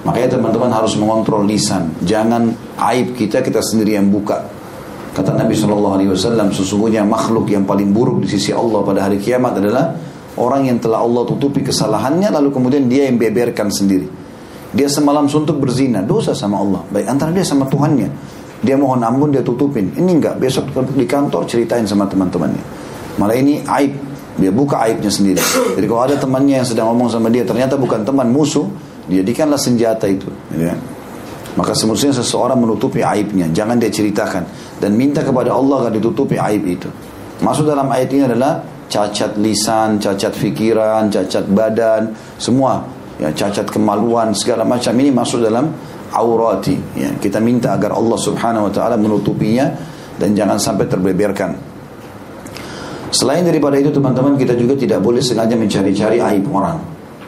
Makanya 0.02 0.38
teman-teman 0.38 0.70
harus 0.70 0.94
mengontrol 0.98 1.46
lisan. 1.46 1.94
Jangan 2.02 2.52
aib 2.92 3.14
kita 3.14 3.42
kita 3.42 3.62
sendiri 3.62 3.96
yang 3.96 4.10
buka. 4.10 4.44
Kata 5.14 5.34
Nabi 5.34 5.56
SAW, 5.56 6.54
sesungguhnya 6.54 7.02
makhluk 7.02 7.50
yang 7.50 7.66
paling 7.66 7.90
buruk 7.90 8.22
di 8.22 8.28
sisi 8.30 8.54
Allah 8.54 8.86
pada 8.86 9.10
hari 9.10 9.18
kiamat 9.18 9.58
adalah 9.58 9.90
orang 10.38 10.70
yang 10.70 10.78
telah 10.78 11.02
Allah 11.02 11.26
tutupi 11.26 11.66
kesalahannya 11.66 12.30
lalu 12.30 12.54
kemudian 12.54 12.86
dia 12.86 13.10
yang 13.10 13.18
beberkan 13.18 13.66
sendiri. 13.72 14.27
Dia 14.68 14.88
semalam 14.88 15.24
suntuk 15.24 15.56
berzina, 15.56 16.04
dosa 16.04 16.36
sama 16.36 16.60
Allah. 16.60 16.84
Baik 16.92 17.06
antara 17.08 17.32
dia 17.32 17.44
sama 17.44 17.64
Tuhannya. 17.64 18.08
Dia 18.58 18.74
mohon 18.74 19.00
ampun, 19.00 19.30
dia 19.32 19.40
tutupin. 19.40 19.94
Ini 19.94 20.10
enggak, 20.18 20.34
besok 20.42 20.68
di 20.92 21.06
kantor 21.06 21.46
ceritain 21.46 21.86
sama 21.86 22.04
teman-temannya. 22.10 22.64
Malah 23.16 23.36
ini 23.38 23.62
aib. 23.64 23.92
Dia 24.38 24.54
buka 24.54 24.86
aibnya 24.86 25.10
sendiri. 25.10 25.42
Jadi 25.74 25.86
kalau 25.90 26.02
ada 26.06 26.14
temannya 26.14 26.62
yang 26.62 26.68
sedang 26.68 26.94
ngomong 26.94 27.10
sama 27.10 27.26
dia, 27.26 27.42
ternyata 27.42 27.74
bukan 27.74 28.06
teman 28.06 28.30
musuh, 28.30 28.70
jadikanlah 29.10 29.58
senjata 29.58 30.06
itu. 30.06 30.30
Ya. 30.54 30.78
Maka 31.58 31.74
semestinya 31.74 32.14
seseorang 32.14 32.54
menutupi 32.54 33.02
aibnya, 33.02 33.50
jangan 33.50 33.82
dia 33.82 33.90
ceritakan 33.90 34.46
dan 34.78 34.94
minta 34.94 35.26
kepada 35.26 35.50
Allah 35.50 35.86
agar 35.86 35.92
ditutupi 35.98 36.38
aib 36.38 36.62
itu. 36.70 36.86
Masuk 37.42 37.66
dalam 37.66 37.90
ayat 37.90 38.14
ini 38.14 38.30
adalah 38.30 38.62
cacat 38.86 39.34
lisan, 39.42 39.98
cacat 39.98 40.30
fikiran, 40.38 41.10
cacat 41.10 41.50
badan, 41.50 42.14
semua 42.38 42.97
ya 43.18 43.28
cacat 43.34 43.66
kemaluan 43.68 44.32
segala 44.32 44.64
macam. 44.64 44.94
Ini 44.94 45.10
masuk 45.12 45.44
dalam 45.44 45.70
aurati. 46.14 46.74
Ya 46.96 47.10
kita 47.18 47.42
minta 47.42 47.74
agar 47.74 47.94
Allah 47.94 48.18
Subhanahu 48.18 48.70
wa 48.70 48.72
taala 48.72 48.96
menutupinya 48.96 49.68
dan 50.16 50.32
jangan 50.32 50.56
sampai 50.56 50.86
terbeberkan. 50.86 51.54
Selain 53.08 53.40
daripada 53.42 53.80
itu 53.80 53.88
teman-teman 53.88 54.36
kita 54.36 54.52
juga 54.54 54.76
tidak 54.76 55.00
boleh 55.00 55.24
sengaja 55.24 55.56
mencari-cari 55.56 56.20
aib 56.20 56.44
orang. 56.52 56.78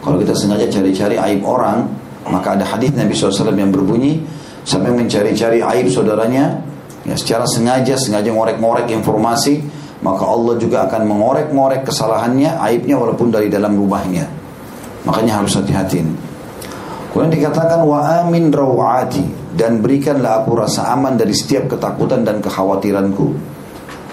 Kalau 0.00 0.16
kita 0.16 0.32
sengaja 0.32 0.68
cari-cari 0.68 1.16
aib 1.16 1.40
orang 1.44 1.84
maka 2.28 2.52
ada 2.56 2.64
hadis 2.68 2.92
Nabi 2.92 3.16
SAW 3.16 3.56
yang 3.56 3.72
berbunyi 3.72 4.20
sampai 4.64 4.92
mencari-cari 4.92 5.64
aib 5.64 5.88
saudaranya 5.88 6.60
ya 7.08 7.16
secara 7.16 7.48
sengaja 7.48 7.96
sengaja 7.96 8.28
ngorek-ngorek 8.28 8.92
informasi 8.92 9.64
maka 10.04 10.24
Allah 10.28 10.56
juga 10.60 10.84
akan 10.88 11.08
mengorek-ngorek 11.08 11.88
kesalahannya 11.88 12.60
aibnya 12.60 12.96
walaupun 13.00 13.32
dari 13.32 13.48
dalam 13.48 13.72
rumahnya 13.72 14.39
Makanya 15.08 15.40
harus 15.40 15.56
hati-hati. 15.56 16.04
Kemudian 17.10 17.32
dikatakan 17.42 17.82
wa 17.82 18.22
amin 18.22 18.54
rawati 18.54 19.24
dan 19.58 19.82
berikanlah 19.82 20.44
aku 20.44 20.54
rasa 20.54 20.94
aman 20.94 21.18
dari 21.18 21.34
setiap 21.34 21.66
ketakutan 21.66 22.22
dan 22.22 22.38
kekhawatiranku. 22.38 23.26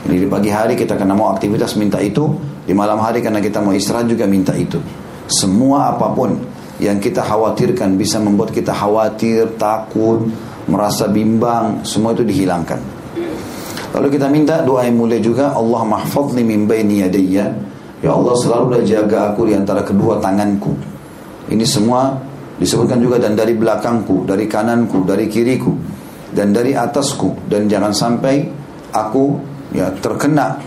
Jadi 0.07 0.17
di 0.23 0.27
pagi 0.29 0.49
hari 0.49 0.73
kita 0.73 0.97
kena 0.97 1.13
mau 1.13 1.29
aktivitas 1.29 1.77
minta 1.77 2.01
itu, 2.01 2.25
di 2.65 2.73
malam 2.73 2.97
hari 2.97 3.21
karena 3.21 3.37
kita 3.43 3.61
mau 3.61 3.75
istirahat 3.75 4.09
juga 4.09 4.25
minta 4.25 4.55
itu. 4.55 4.81
Semua 5.27 5.93
apa 5.93 6.09
pun 6.15 6.39
yang 6.81 6.97
kita 6.97 7.21
khawatirkan 7.21 7.99
bisa 7.99 8.17
membuat 8.17 8.49
kita 8.49 8.71
khawatir, 8.73 9.59
takut, 9.59 10.25
merasa 10.65 11.05
bimbang, 11.11 11.83
semua 11.83 12.17
itu 12.17 12.23
dihilangkan. 12.25 12.79
Lalu 13.93 14.07
kita 14.13 14.27
minta 14.29 14.61
doa 14.61 14.85
yang 14.85 14.97
mulia 14.97 15.17
juga, 15.17 15.53
Allah 15.53 15.81
mahfadni 15.85 16.41
min 16.45 16.65
baini 16.65 17.01
yadayya 17.05 17.76
Ya 18.01 18.13
Allah 18.13 18.35
selalu 18.37 18.85
jaga 18.85 19.33
aku 19.33 19.49
di 19.49 19.57
antara 19.57 19.81
kedua 19.81 20.21
tanganku. 20.21 20.73
Ini 21.49 21.65
semua 21.65 22.13
disebutkan 22.57 23.01
juga 23.01 23.17
dan 23.17 23.33
dari 23.33 23.57
belakangku, 23.57 24.25
dari 24.27 24.45
kananku, 24.45 25.01
dari 25.01 25.25
kiriku, 25.25 25.73
dan 26.33 26.53
dari 26.53 26.77
atasku 26.77 27.49
dan 27.49 27.65
jangan 27.65 27.89
sampai 27.95 28.45
aku 28.93 29.39
ya 29.73 29.89
terkena 29.97 30.59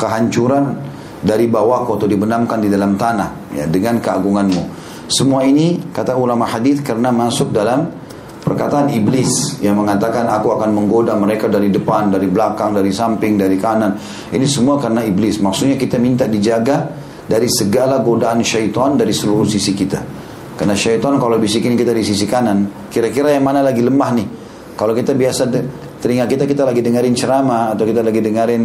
kehancuran 0.00 0.72
dari 1.20 1.44
bawahku 1.44 2.00
atau 2.00 2.08
dibenamkan 2.08 2.64
di 2.64 2.72
dalam 2.72 2.96
tanah 2.96 3.52
ya 3.52 3.64
dengan 3.68 4.00
keagunganmu. 4.00 4.62
Semua 5.10 5.44
ini 5.44 5.92
kata 5.92 6.16
ulama 6.16 6.48
hadis 6.48 6.80
karena 6.80 7.12
masuk 7.12 7.52
dalam 7.52 7.92
Perkataan 8.40 8.88
iblis 8.96 9.60
yang 9.60 9.76
mengatakan 9.76 10.24
aku 10.24 10.56
akan 10.56 10.72
menggoda 10.72 11.12
mereka 11.12 11.44
dari 11.44 11.68
depan, 11.68 12.08
dari 12.08 12.24
belakang, 12.24 12.72
dari 12.72 12.88
samping, 12.88 13.36
dari 13.36 13.60
kanan. 13.60 13.92
Ini 14.32 14.46
semua 14.48 14.80
karena 14.80 15.04
iblis. 15.04 15.44
Maksudnya 15.44 15.76
kita 15.76 16.00
minta 16.00 16.24
dijaga 16.24 16.88
dari 17.28 17.46
segala 17.52 18.00
godaan 18.00 18.40
syaitan 18.40 18.96
dari 18.96 19.12
seluruh 19.12 19.44
sisi 19.44 19.76
kita. 19.76 20.00
Karena 20.56 20.72
syaitan 20.72 21.20
kalau 21.20 21.36
bisikin 21.36 21.76
kita 21.76 21.92
di 21.92 22.00
sisi 22.00 22.24
kanan, 22.24 22.88
kira-kira 22.88 23.32
yang 23.32 23.44
mana 23.44 23.60
lagi 23.60 23.84
lemah 23.84 24.10
nih? 24.16 24.28
Kalau 24.72 24.96
kita 24.96 25.12
biasa 25.12 25.52
telinga 26.00 26.24
kita 26.24 26.48
kita 26.48 26.64
lagi 26.64 26.80
dengerin 26.80 27.12
ceramah 27.12 27.76
atau 27.76 27.84
kita 27.84 28.00
lagi 28.00 28.24
dengerin 28.24 28.62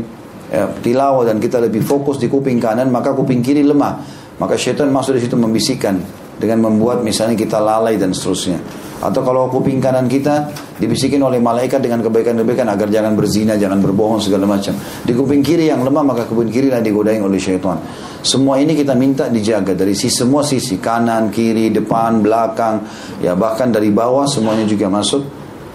ya, 0.55 0.71
tilawah 0.79 1.27
dan 1.27 1.35
kita 1.43 1.59
lebih 1.59 1.83
fokus 1.83 2.15
di 2.15 2.31
kuping 2.31 2.63
kanan, 2.63 2.87
maka 2.91 3.11
kuping 3.11 3.43
kiri 3.43 3.59
lemah. 3.59 3.99
Maka 4.39 4.55
syaitan 4.55 4.87
masuk 4.87 5.19
di 5.19 5.27
situ 5.27 5.35
membisikkan 5.35 5.99
dengan 6.39 6.63
membuat 6.63 7.03
misalnya 7.03 7.35
kita 7.35 7.59
lalai 7.59 7.99
dan 7.99 8.11
seterusnya. 8.15 8.59
Atau 9.03 9.27
kalau 9.27 9.51
kuping 9.51 9.83
kanan 9.83 10.07
kita 10.07 10.47
dibisikin 10.79 11.19
oleh 11.19 11.43
malaikat 11.43 11.83
dengan 11.83 11.99
kebaikan-kebaikan 11.99 12.67
agar 12.71 12.87
jangan 12.87 13.13
berzina, 13.13 13.59
jangan 13.59 13.83
berbohong 13.83 14.23
segala 14.23 14.47
macam. 14.47 14.71
Di 15.03 15.11
kuping 15.11 15.43
kiri 15.43 15.67
yang 15.67 15.83
lemah 15.83 16.15
maka 16.15 16.23
kuping 16.23 16.47
kiri 16.47 16.71
lah 16.71 16.79
digodain 16.79 17.19
oleh 17.19 17.35
syaitan. 17.35 17.75
Semua 18.23 18.55
ini 18.57 18.71
kita 18.71 18.95
minta 18.95 19.27
dijaga 19.27 19.75
dari 19.75 19.91
sisi 19.91 20.23
semua 20.23 20.47
sisi 20.47 20.79
kanan, 20.79 21.27
kiri, 21.27 21.75
depan, 21.75 22.23
belakang, 22.23 22.87
ya 23.19 23.35
bahkan 23.35 23.67
dari 23.67 23.91
bawah 23.91 24.23
semuanya 24.25 24.63
juga 24.63 24.87
masuk 24.87 25.21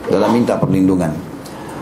dalam 0.08 0.32
minta 0.32 0.56
perlindungan. 0.56 1.12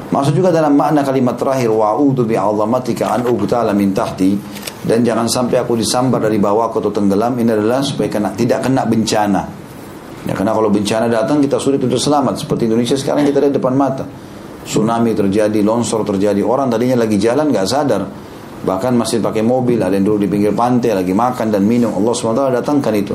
Masuk 0.08 0.40
juga 0.40 0.48
dalam 0.48 0.72
makna 0.72 1.04
kalimat 1.04 1.36
terakhir 1.36 1.68
wa'udhu 1.68 2.24
bi'azamatika 2.24 3.12
an 3.12 3.28
ugtala 3.28 3.76
min 3.76 3.92
tahti 3.92 4.40
dan 4.88 5.04
jangan 5.04 5.28
sampai 5.28 5.60
aku 5.60 5.76
disambar 5.76 6.24
dari 6.24 6.40
bawah 6.40 6.72
atau 6.72 6.88
tenggelam 6.88 7.36
ini 7.36 7.52
adalah 7.52 7.84
supaya 7.84 8.08
kena, 8.08 8.32
tidak 8.32 8.64
kena 8.64 8.88
bencana 8.88 9.57
Ya, 10.28 10.36
karena 10.36 10.52
kalau 10.52 10.68
bencana 10.68 11.08
datang 11.08 11.40
kita 11.40 11.56
sulit 11.56 11.80
untuk 11.80 11.96
selamat. 11.96 12.44
Seperti 12.44 12.68
Indonesia 12.68 13.00
sekarang 13.00 13.24
kita 13.24 13.40
lihat 13.40 13.56
depan 13.56 13.72
mata. 13.72 14.04
Tsunami 14.68 15.16
terjadi, 15.16 15.64
longsor 15.64 16.04
terjadi. 16.04 16.44
Orang 16.44 16.68
tadinya 16.68 17.00
lagi 17.00 17.16
jalan 17.16 17.48
nggak 17.48 17.64
sadar. 17.64 18.04
Bahkan 18.58 18.92
masih 18.92 19.24
pakai 19.24 19.40
mobil, 19.40 19.80
ada 19.80 19.96
yang 19.96 20.04
dulu 20.04 20.20
di 20.20 20.28
pinggir 20.28 20.52
pantai, 20.52 20.92
lagi 20.92 21.16
makan 21.16 21.48
dan 21.48 21.64
minum. 21.64 21.96
Allah 21.96 22.12
SWT 22.12 22.60
datangkan 22.60 22.92
itu. 22.92 23.14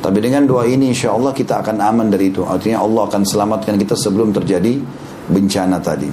Tapi 0.00 0.18
dengan 0.18 0.42
doa 0.48 0.66
ini 0.66 0.90
insya 0.90 1.14
Allah 1.14 1.30
kita 1.30 1.62
akan 1.62 1.78
aman 1.78 2.10
dari 2.10 2.34
itu. 2.34 2.42
Artinya 2.42 2.82
Allah 2.82 3.06
akan 3.06 3.22
selamatkan 3.22 3.78
kita 3.78 3.94
sebelum 3.94 4.34
terjadi 4.34 4.80
bencana 5.30 5.78
tadi. 5.78 6.10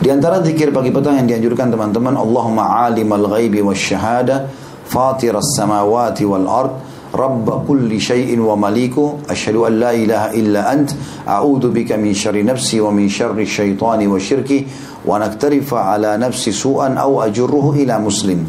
Di 0.00 0.08
antara 0.08 0.40
zikir 0.40 0.72
pagi 0.72 0.88
petang 0.88 1.20
yang 1.20 1.28
dianjurkan 1.28 1.68
teman-teman, 1.68 2.16
Allahumma 2.16 2.88
alimal 2.88 3.36
ghaibi 3.36 3.60
wa 3.60 3.76
syahada, 3.76 4.48
fatiras 4.88 5.52
samawati 5.54 6.24
wal 6.24 6.48
ard, 6.48 6.72
رب 7.15 7.47
كل 7.67 8.01
شيء 8.01 8.39
ومليكه 8.39 9.07
أشهد 9.29 9.55
أن 9.55 9.73
لا 9.79 9.91
إله 9.95 10.23
إلا 10.35 10.61
أنت 10.73 10.89
أعوذ 11.27 11.71
بك 11.71 11.95
من 11.95 12.11
شر 12.13 12.35
نفسي 12.35 12.83
ومن 12.83 13.07
شر 13.09 13.39
الشيطان 13.39 14.07
وشركه 14.07 14.61
ونكترف 15.05 15.69
على 15.73 16.11
نفسي 16.17 16.51
سوءا 16.51 16.93
أو 16.99 17.23
أجره 17.23 17.65
إلى 17.71 17.95
مسلم 17.99 18.41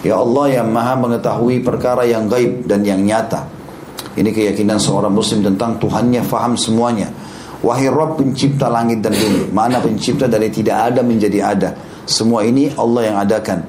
Ya 0.00 0.16
Allah 0.16 0.48
yang 0.48 0.72
maha 0.72 0.96
mengetahui 0.96 1.60
perkara 1.60 2.08
yang 2.08 2.24
gaib 2.24 2.64
dan 2.64 2.80
yang 2.80 3.04
nyata 3.04 3.44
Ini 4.16 4.32
keyakinan 4.32 4.80
seorang 4.80 5.12
muslim 5.12 5.44
tentang 5.44 5.76
Tuhannya 5.76 6.24
faham 6.24 6.56
semuanya 6.56 7.12
Wahai 7.60 7.92
Rabb 7.92 8.16
pencipta 8.16 8.72
langit 8.72 9.04
dan 9.04 9.12
bumi 9.12 9.52
Mana 9.52 9.76
pencipta 9.76 10.24
dari 10.24 10.48
tidak 10.48 10.88
ada 10.88 11.04
menjadi 11.04 11.44
ada 11.44 11.76
Semua 12.08 12.48
ini 12.48 12.72
Allah 12.80 13.12
yang 13.12 13.16
adakan 13.20 13.60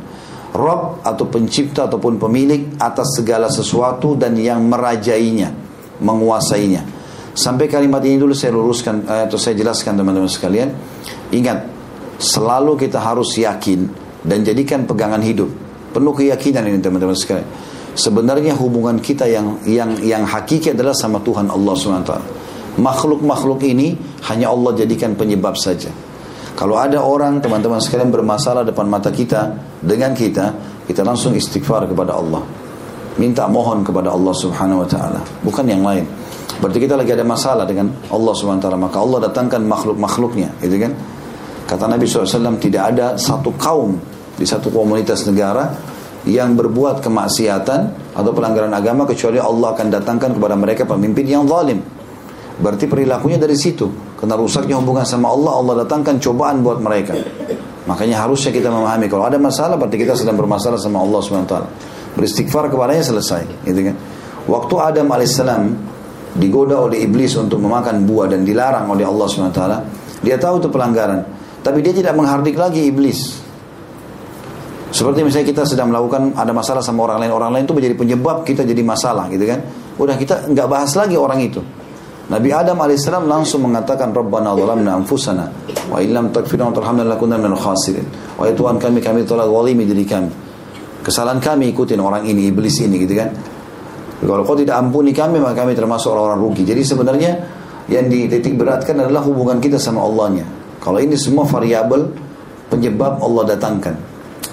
Rob 0.56 1.04
atau 1.04 1.28
pencipta 1.28 1.84
ataupun 1.84 2.16
pemilik 2.16 2.80
atas 2.80 3.20
segala 3.20 3.52
sesuatu 3.52 4.16
dan 4.16 4.34
yang 4.40 4.64
merajainya, 4.64 5.52
menguasainya. 6.00 6.82
Sampai 7.36 7.68
kalimat 7.68 8.00
ini 8.00 8.16
dulu 8.16 8.32
saya 8.32 8.56
luruskan 8.56 9.04
eh, 9.04 9.28
atau 9.28 9.36
saya 9.36 9.52
jelaskan 9.52 10.00
teman-teman 10.00 10.32
sekalian. 10.32 10.72
Ingat, 11.36 11.68
selalu 12.16 12.88
kita 12.88 12.96
harus 12.96 13.36
yakin 13.36 13.84
dan 14.24 14.40
jadikan 14.40 14.88
pegangan 14.88 15.20
hidup. 15.20 15.52
Penuh 15.92 16.16
keyakinan 16.16 16.64
ini 16.64 16.80
teman-teman 16.80 17.12
sekalian. 17.12 17.44
Sebenarnya 17.96 18.56
hubungan 18.56 19.00
kita 19.00 19.24
yang 19.28 19.60
yang 19.64 19.96
yang 20.00 20.24
hakiki 20.24 20.72
adalah 20.72 20.92
sama 20.92 21.20
Tuhan 21.20 21.48
Allah 21.48 21.72
SWT. 21.72 22.12
Makhluk-makhluk 22.76 23.64
ini 23.64 23.96
hanya 24.28 24.52
Allah 24.52 24.76
jadikan 24.76 25.16
penyebab 25.16 25.56
saja. 25.56 25.88
Kalau 26.56 26.80
ada 26.80 27.04
orang 27.04 27.36
teman-teman 27.44 27.76
sekalian 27.76 28.08
bermasalah 28.08 28.64
depan 28.64 28.88
mata 28.88 29.12
kita 29.12 29.52
dengan 29.84 30.16
kita, 30.16 30.56
kita 30.88 31.04
langsung 31.04 31.36
istighfar 31.36 31.84
kepada 31.84 32.16
Allah. 32.16 32.40
Minta 33.20 33.44
mohon 33.44 33.84
kepada 33.84 34.12
Allah 34.12 34.32
Subhanahu 34.32 34.84
wa 34.84 34.88
taala, 34.88 35.20
bukan 35.44 35.68
yang 35.68 35.84
lain. 35.84 36.08
Berarti 36.56 36.80
kita 36.80 36.96
lagi 36.96 37.12
ada 37.12 37.28
masalah 37.28 37.68
dengan 37.68 37.92
Allah 38.08 38.32
Subhanahu 38.32 38.60
wa 38.60 38.64
taala, 38.64 38.78
maka 38.80 38.96
Allah 39.04 39.18
datangkan 39.28 39.60
makhluk-makhluknya, 39.68 40.48
gitu 40.64 40.80
kan? 40.80 40.92
Kata 41.68 41.84
Nabi 41.92 42.08
SAW 42.08 42.56
tidak 42.56 42.82
ada 42.96 43.20
satu 43.20 43.52
kaum 43.60 44.00
di 44.36 44.48
satu 44.48 44.72
komunitas 44.72 45.28
negara 45.28 45.76
yang 46.24 46.56
berbuat 46.56 47.04
kemaksiatan 47.04 47.80
atau 48.16 48.30
pelanggaran 48.32 48.72
agama 48.72 49.04
kecuali 49.04 49.36
Allah 49.36 49.76
akan 49.76 49.86
datangkan 49.92 50.30
kepada 50.36 50.54
mereka 50.56 50.82
pemimpin 50.88 51.24
yang 51.26 51.44
zalim. 51.44 51.95
Berarti 52.56 52.88
perilakunya 52.88 53.36
dari 53.36 53.56
situ. 53.56 54.16
Karena 54.16 54.32
rusaknya 54.36 54.80
hubungan 54.80 55.04
sama 55.04 55.28
Allah, 55.28 55.52
Allah 55.60 55.74
datangkan 55.84 56.16
cobaan 56.16 56.64
buat 56.64 56.80
mereka. 56.80 57.12
Makanya 57.86 58.26
harusnya 58.26 58.50
kita 58.50 58.72
memahami 58.72 59.06
kalau 59.06 59.28
ada 59.28 59.38
masalah 59.38 59.78
berarti 59.78 60.00
kita 60.00 60.18
sedang 60.18 60.34
bermasalah 60.34 60.80
sama 60.80 61.04
Allah 61.04 61.20
SWT. 61.22 61.54
Beristighfar 62.16 62.72
kepadanya 62.72 63.04
selesai, 63.04 63.44
gitu 63.68 63.80
kan. 63.92 63.96
Waktu 64.48 64.74
Adam 64.80 65.06
alaihissalam 65.12 65.62
digoda 66.40 66.80
oleh 66.80 67.04
iblis 67.04 67.36
untuk 67.36 67.60
memakan 67.60 68.08
buah 68.08 68.32
dan 68.32 68.42
dilarang 68.42 68.88
oleh 68.88 69.04
Allah 69.04 69.26
SWT, 69.28 69.62
dia 70.24 70.40
tahu 70.40 70.64
itu 70.64 70.68
pelanggaran. 70.72 71.20
Tapi 71.60 71.78
dia 71.84 71.92
tidak 71.92 72.16
menghardik 72.16 72.56
lagi 72.56 72.88
iblis. 72.88 73.44
Seperti 74.90 75.20
misalnya 75.20 75.46
kita 75.46 75.62
sedang 75.68 75.92
melakukan 75.92 76.32
ada 76.32 76.56
masalah 76.56 76.80
sama 76.80 77.04
orang 77.04 77.20
lain, 77.20 77.32
orang 77.36 77.50
lain 77.52 77.64
itu 77.68 77.74
menjadi 77.76 77.94
penyebab 78.00 78.48
kita 78.48 78.64
jadi 78.64 78.80
masalah, 78.80 79.28
gitu 79.28 79.44
kan? 79.44 79.60
Udah 80.00 80.16
kita 80.16 80.48
nggak 80.48 80.66
bahas 80.66 80.96
lagi 80.96 81.20
orang 81.20 81.44
itu. 81.44 81.60
Nabi 82.26 82.50
Adam 82.50 82.82
alaihissalam 82.82 83.30
langsung 83.30 83.62
mengatakan 83.62 84.10
Rabbana 84.10 84.58
zalamna 84.58 84.98
anfusana 84.98 85.46
wa 85.86 86.02
illam 86.02 86.34
taghfir 86.34 86.58
wa 86.58 86.74
tarhamna 86.74 87.06
lakunna 87.06 87.38
minal 87.38 87.54
khasirin. 87.54 88.02
Wahai 88.34 88.50
Tuhan 88.50 88.82
kami 88.82 88.98
kami 88.98 89.22
telah 89.22 89.46
zalimi 89.46 89.86
diri 89.86 90.02
kami. 90.02 90.30
Kesalahan 91.06 91.38
kami 91.38 91.70
ikutin 91.70 92.02
orang 92.02 92.26
ini 92.26 92.50
iblis 92.50 92.82
ini 92.82 92.98
gitu 93.06 93.14
kan. 93.14 93.30
Kalau 94.18 94.42
kau 94.42 94.58
tidak 94.58 94.74
ampuni 94.74 95.14
kami 95.14 95.38
maka 95.38 95.62
kami 95.62 95.78
termasuk 95.78 96.10
orang-orang 96.10 96.40
rugi. 96.42 96.66
Jadi 96.66 96.82
sebenarnya 96.82 97.30
yang 97.86 98.10
dititik 98.10 98.58
beratkan 98.58 98.98
adalah 98.98 99.22
hubungan 99.22 99.62
kita 99.62 99.78
sama 99.78 100.02
Allahnya. 100.02 100.42
Kalau 100.82 100.98
ini 100.98 101.14
semua 101.14 101.46
variabel 101.46 102.10
penyebab 102.66 103.22
Allah 103.22 103.54
datangkan. 103.54 103.94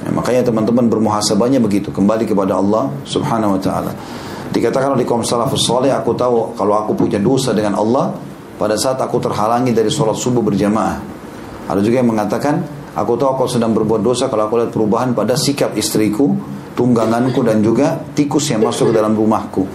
Ya, 0.03 0.09
makanya 0.13 0.45
teman-teman 0.45 0.91
bermuhasabahnya 0.91 1.63
begitu, 1.63 1.89
kembali 1.89 2.27
kepada 2.27 2.59
Allah 2.59 2.91
Subhanahu 3.07 3.57
wa 3.57 3.61
taala. 3.61 3.91
Dikatakan 4.53 4.93
oleh 4.93 5.01
kaum 5.01 5.25
salafus 5.25 5.65
soleh, 5.65 5.89
aku 5.89 6.13
tahu 6.13 6.53
kalau 6.53 6.77
aku 6.77 6.93
punya 6.93 7.17
dosa 7.17 7.57
dengan 7.57 7.73
Allah 7.73 8.13
pada 8.53 8.77
saat 8.77 9.01
aku 9.01 9.17
terhalangi 9.17 9.73
dari 9.73 9.89
sholat 9.89 10.13
subuh 10.13 10.45
berjamaah. 10.45 11.01
Ada 11.65 11.81
juga 11.81 12.05
yang 12.05 12.13
mengatakan, 12.13 12.61
aku 12.93 13.17
tahu 13.17 13.33
aku 13.33 13.43
sedang 13.49 13.73
berbuat 13.73 14.05
dosa 14.05 14.29
kalau 14.29 14.45
aku 14.45 14.61
lihat 14.61 14.69
perubahan 14.69 15.17
pada 15.17 15.33
sikap 15.33 15.73
istriku, 15.73 16.37
tungganganku 16.77 17.41
dan 17.41 17.65
juga 17.65 17.97
tikus 18.13 18.53
yang 18.53 18.61
masuk 18.61 18.93
ke 18.93 19.01
dalam 19.01 19.17
rumahku. 19.17 19.65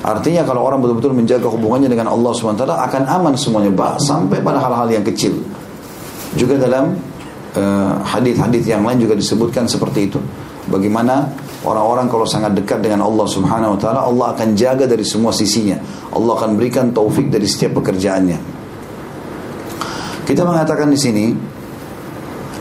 Artinya 0.00 0.46
kalau 0.46 0.64
orang 0.64 0.80
betul-betul 0.80 1.12
menjaga 1.12 1.50
hubungannya 1.50 1.90
dengan 1.90 2.08
Allah 2.14 2.30
SWT 2.32 2.64
akan 2.64 3.02
aman 3.04 3.34
semuanya, 3.36 3.68
bah, 3.74 4.00
sampai 4.00 4.40
pada 4.40 4.62
hal-hal 4.62 4.88
yang 4.88 5.04
kecil. 5.04 5.36
Juga 6.32 6.56
dalam 6.56 6.96
eh, 7.52 7.92
hadis-hadis 8.08 8.62
uh, 8.64 8.78
yang 8.78 8.82
lain 8.88 9.04
juga 9.04 9.18
disebutkan 9.18 9.68
seperti 9.68 10.08
itu. 10.08 10.20
Bagaimana 10.70 11.28
Orang-orang 11.58 12.06
kalau 12.06 12.22
sangat 12.22 12.54
dekat 12.54 12.86
dengan 12.86 13.02
Allah 13.02 13.26
Subhanahu 13.26 13.74
wa 13.74 13.78
taala, 13.82 14.00
Allah 14.06 14.26
akan 14.30 14.54
jaga 14.54 14.86
dari 14.86 15.02
semua 15.02 15.34
sisinya. 15.34 15.74
Allah 16.14 16.38
akan 16.38 16.54
berikan 16.54 16.94
taufik 16.94 17.26
dari 17.34 17.50
setiap 17.50 17.82
pekerjaannya. 17.82 18.38
Kita 20.22 20.46
mengatakan 20.46 20.86
di 20.86 20.98
sini, 21.00 21.26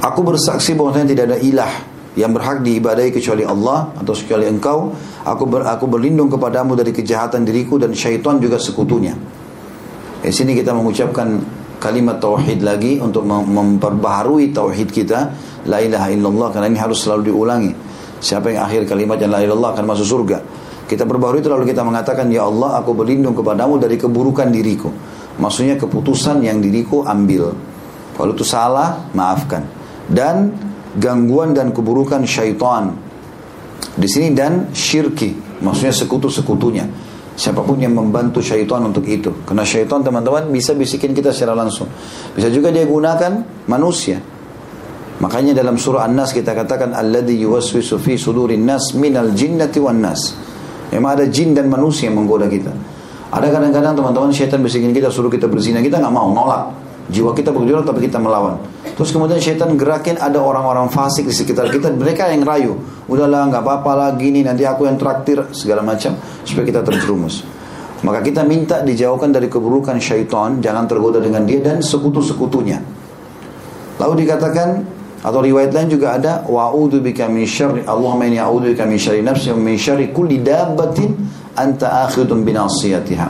aku 0.02 0.20
bersaksi 0.26 0.74
bahwa 0.74 0.98
tidak 1.06 1.30
ada 1.30 1.38
ilah 1.38 1.74
yang 2.18 2.34
berhak 2.34 2.66
diibadai 2.66 3.14
kecuali 3.14 3.46
Allah 3.46 3.94
atau 3.94 4.18
kecuali 4.18 4.50
engkau. 4.50 4.90
Aku 5.30 5.46
ber, 5.46 5.70
aku 5.70 5.86
berlindung 5.86 6.34
kepadamu 6.34 6.74
dari 6.74 6.90
kejahatan 6.90 7.46
diriku 7.46 7.78
dan 7.78 7.94
syaitan 7.94 8.42
juga 8.42 8.58
sekutunya. 8.58 9.14
Di 10.26 10.34
sini 10.34 10.58
kita 10.58 10.74
mengucapkan 10.74 11.38
kalimat 11.78 12.18
tauhid 12.18 12.66
lagi 12.66 12.98
untuk 12.98 13.30
memperbaharui 13.30 14.50
tauhid 14.50 14.90
kita 14.90 15.30
la 15.70 15.78
ilaha 15.86 16.10
illallah 16.10 16.50
karena 16.50 16.74
ini 16.74 16.80
harus 16.82 17.06
selalu 17.06 17.30
diulangi 17.30 17.87
Siapa 18.18 18.50
yang 18.50 18.66
akhir 18.66 18.90
kalimat 18.90 19.22
yang 19.22 19.30
la 19.30 19.46
ilallah 19.46 19.78
akan 19.78 19.86
masuk 19.86 20.08
surga. 20.08 20.38
Kita 20.88 21.04
berbaharu 21.04 21.44
itu 21.44 21.52
lalu 21.52 21.68
kita 21.70 21.84
mengatakan, 21.84 22.32
Ya 22.32 22.48
Allah 22.48 22.80
aku 22.80 22.96
berlindung 22.96 23.36
kepadamu 23.36 23.76
dari 23.78 24.00
keburukan 24.00 24.48
diriku. 24.48 24.90
Maksudnya 25.38 25.78
keputusan 25.78 26.42
yang 26.42 26.64
diriku 26.64 27.04
ambil. 27.06 27.54
Kalau 28.18 28.32
itu 28.34 28.48
salah, 28.48 29.06
maafkan. 29.14 29.68
Dan 30.08 30.56
gangguan 30.98 31.54
dan 31.54 31.76
keburukan 31.76 32.26
syaitan. 32.26 32.96
Di 33.94 34.08
sini 34.10 34.34
dan 34.34 34.74
syirki. 34.74 35.62
Maksudnya 35.62 35.94
sekutu-sekutunya. 35.94 36.86
Siapa 37.38 37.62
pun 37.62 37.78
yang 37.78 37.94
membantu 37.94 38.42
syaitan 38.42 38.82
untuk 38.82 39.06
itu. 39.06 39.30
Karena 39.46 39.62
syaitan 39.62 40.02
teman-teman 40.02 40.50
bisa 40.50 40.74
bisikin 40.74 41.14
kita 41.14 41.30
secara 41.30 41.54
langsung. 41.54 41.86
Bisa 42.34 42.50
juga 42.50 42.74
dia 42.74 42.82
gunakan 42.90 43.46
manusia. 43.70 44.18
Makanya 45.18 45.58
dalam 45.58 45.82
surah 45.82 46.06
An-Nas 46.06 46.30
kita 46.30 46.54
katakan 46.54 46.94
alladzi 46.94 47.42
yuwaswisu 47.42 47.98
fi 47.98 48.22
sudurin 48.22 48.62
nas 48.62 48.94
minal 48.94 49.34
jinnati 49.34 49.82
wan 49.82 49.98
nas. 49.98 50.38
Memang 50.94 51.18
ada 51.18 51.26
jin 51.26 51.58
dan 51.58 51.68
manusia 51.68 52.08
yang 52.08 52.22
menggoda 52.22 52.46
kita. 52.46 52.70
Ada 53.34 53.50
kadang-kadang 53.50 53.98
teman-teman 53.98 54.30
syaitan 54.32 54.62
bisikin 54.62 54.96
kita 54.96 55.12
suruh 55.12 55.28
kita 55.28 55.50
berzina, 55.50 55.84
kita 55.84 56.00
nggak 56.00 56.14
mau, 56.14 56.32
nolak. 56.32 56.70
Jiwa 57.08 57.32
kita 57.32 57.56
berjuang 57.56 57.88
tapi 57.88 58.04
kita 58.08 58.20
melawan. 58.20 58.60
Terus 58.94 59.16
kemudian 59.16 59.40
syaitan 59.40 59.72
gerakin 59.80 60.20
ada 60.20 60.44
orang-orang 60.44 60.92
fasik 60.92 61.28
di 61.28 61.34
sekitar 61.36 61.72
kita, 61.72 61.92
mereka 61.96 62.28
yang 62.30 62.44
rayu. 62.44 62.78
Udahlah 63.08 63.48
nggak 63.52 63.64
apa-apa 63.64 63.92
lah 63.96 64.10
gini, 64.20 64.44
nanti 64.44 64.68
aku 64.68 64.86
yang 64.86 65.00
traktir 65.00 65.40
segala 65.56 65.84
macam 65.84 66.20
supaya 66.44 66.68
kita 66.68 66.84
terjerumus. 66.84 67.44
Maka 68.06 68.22
kita 68.22 68.46
minta 68.46 68.86
dijauhkan 68.86 69.34
dari 69.34 69.50
keburukan 69.50 69.98
syaitan, 69.98 70.62
jangan 70.62 70.86
tergoda 70.86 71.18
dengan 71.18 71.48
dia 71.48 71.64
dan 71.64 71.82
sekutu-sekutunya. 71.82 72.78
Lalu 73.98 74.28
dikatakan 74.28 74.97
atau 75.28 75.44
riwayat 75.44 75.76
lain 75.76 75.92
juga 75.92 76.16
ada 76.16 76.48
wa'udzu 76.48 77.04
bika 77.04 77.28
min 77.28 77.44
syarri 77.44 77.84
Allahumma 77.84 78.32
inni 78.32 78.40
a'udzu 78.40 78.72
bika 78.72 78.88
min 78.88 78.96
syarri 78.96 79.20
nafsi 79.20 79.52
wa 79.52 79.60
min 79.60 79.76
syarri 79.76 80.16
kulli 80.16 80.40
dabbatin 80.40 81.12
anta 81.52 82.08
akhidun 82.08 82.48
binasiyatiha. 82.48 83.28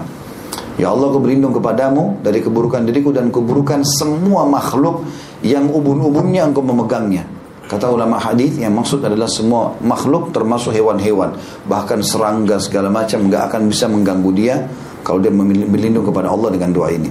Ya 0.78 0.94
Allah 0.94 1.10
aku 1.10 1.26
berlindung 1.26 1.58
kepadamu 1.58 2.22
dari 2.22 2.38
keburukan 2.46 2.86
diriku 2.86 3.10
dan 3.10 3.34
keburukan 3.34 3.82
semua 3.82 4.46
makhluk 4.46 5.10
yang 5.42 5.74
ubun-ubunnya 5.74 6.46
engkau 6.46 6.62
memegangnya. 6.62 7.26
Kata 7.66 7.90
ulama 7.90 8.22
hadis 8.22 8.62
yang 8.62 8.78
maksud 8.78 9.02
adalah 9.02 9.26
semua 9.26 9.74
makhluk 9.82 10.30
termasuk 10.30 10.78
hewan-hewan, 10.78 11.34
bahkan 11.66 12.06
serangga 12.06 12.62
segala 12.62 12.94
macam 12.94 13.26
nggak 13.26 13.50
akan 13.50 13.62
bisa 13.68 13.90
mengganggu 13.90 14.32
dia 14.38 14.56
kalau 15.02 15.18
dia 15.18 15.34
berlindung 15.66 16.06
kepada 16.06 16.30
Allah 16.30 16.54
dengan 16.54 16.70
doa 16.78 16.94
ini. 16.94 17.10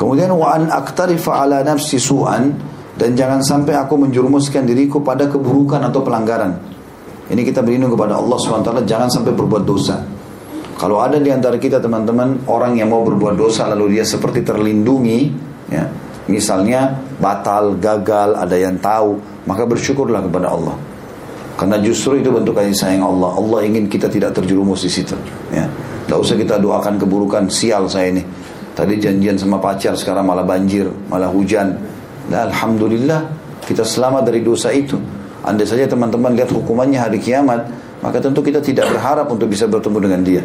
Kemudian 0.00 0.32
wa 0.32 0.56
an 0.56 0.72
aktarifa 0.72 1.44
ala 1.44 1.60
nafsi 1.60 2.00
su'an 2.00 2.75
dan 2.96 3.12
jangan 3.12 3.44
sampai 3.44 3.76
aku 3.76 4.08
menjerumuskan 4.08 4.64
diriku 4.64 5.04
pada 5.04 5.28
keburukan 5.28 5.84
atau 5.84 6.00
pelanggaran. 6.00 6.56
Ini 7.28 7.42
kita 7.44 7.60
berlindung 7.60 7.92
kepada 7.92 8.16
Allah 8.16 8.38
SWT 8.40 8.88
jangan 8.88 9.08
sampai 9.12 9.36
berbuat 9.36 9.64
dosa. 9.68 10.00
Kalau 10.76 11.00
ada 11.00 11.20
di 11.20 11.28
antara 11.32 11.56
kita 11.60 11.80
teman-teman 11.80 12.48
orang 12.48 12.76
yang 12.76 12.92
mau 12.92 13.04
berbuat 13.04 13.36
dosa 13.36 13.68
lalu 13.72 13.96
dia 13.96 14.04
seperti 14.04 14.44
terlindungi, 14.44 15.20
ya, 15.72 15.88
misalnya 16.28 17.00
batal, 17.16 17.76
gagal, 17.80 18.36
ada 18.36 18.56
yang 18.56 18.76
tahu, 18.80 19.16
maka 19.48 19.64
bersyukurlah 19.64 20.24
kepada 20.28 20.52
Allah. 20.52 20.76
Karena 21.56 21.80
justru 21.80 22.20
itu 22.20 22.28
bentuk 22.28 22.52
kasih 22.52 22.76
sayang 22.76 23.04
Allah. 23.08 23.32
Allah 23.32 23.64
ingin 23.64 23.88
kita 23.88 24.12
tidak 24.12 24.36
terjerumus 24.36 24.84
di 24.84 24.92
situ. 24.92 25.16
Ya. 25.48 25.64
Tidak 26.04 26.18
usah 26.20 26.36
kita 26.36 26.60
doakan 26.60 27.00
keburukan, 27.00 27.48
sial 27.48 27.88
saya 27.88 28.12
ini. 28.12 28.22
Tadi 28.76 29.00
janjian 29.00 29.40
sama 29.40 29.56
pacar, 29.56 29.96
sekarang 29.96 30.28
malah 30.28 30.44
banjir, 30.44 30.84
malah 31.08 31.32
hujan 31.32 31.95
Nah, 32.26 32.50
Alhamdulillah 32.50 33.20
kita 33.66 33.82
selamat 33.82 34.30
dari 34.30 34.40
dosa 34.42 34.70
itu. 34.70 34.98
Andai 35.46 35.66
saja 35.66 35.86
teman-teman 35.86 36.34
lihat 36.34 36.50
hukumannya 36.50 36.98
hari 36.98 37.22
kiamat, 37.22 37.70
maka 38.02 38.18
tentu 38.18 38.42
kita 38.42 38.58
tidak 38.58 38.90
berharap 38.90 39.30
untuk 39.30 39.46
bisa 39.46 39.66
bertemu 39.70 39.98
dengan 40.02 40.20
dia. 40.26 40.42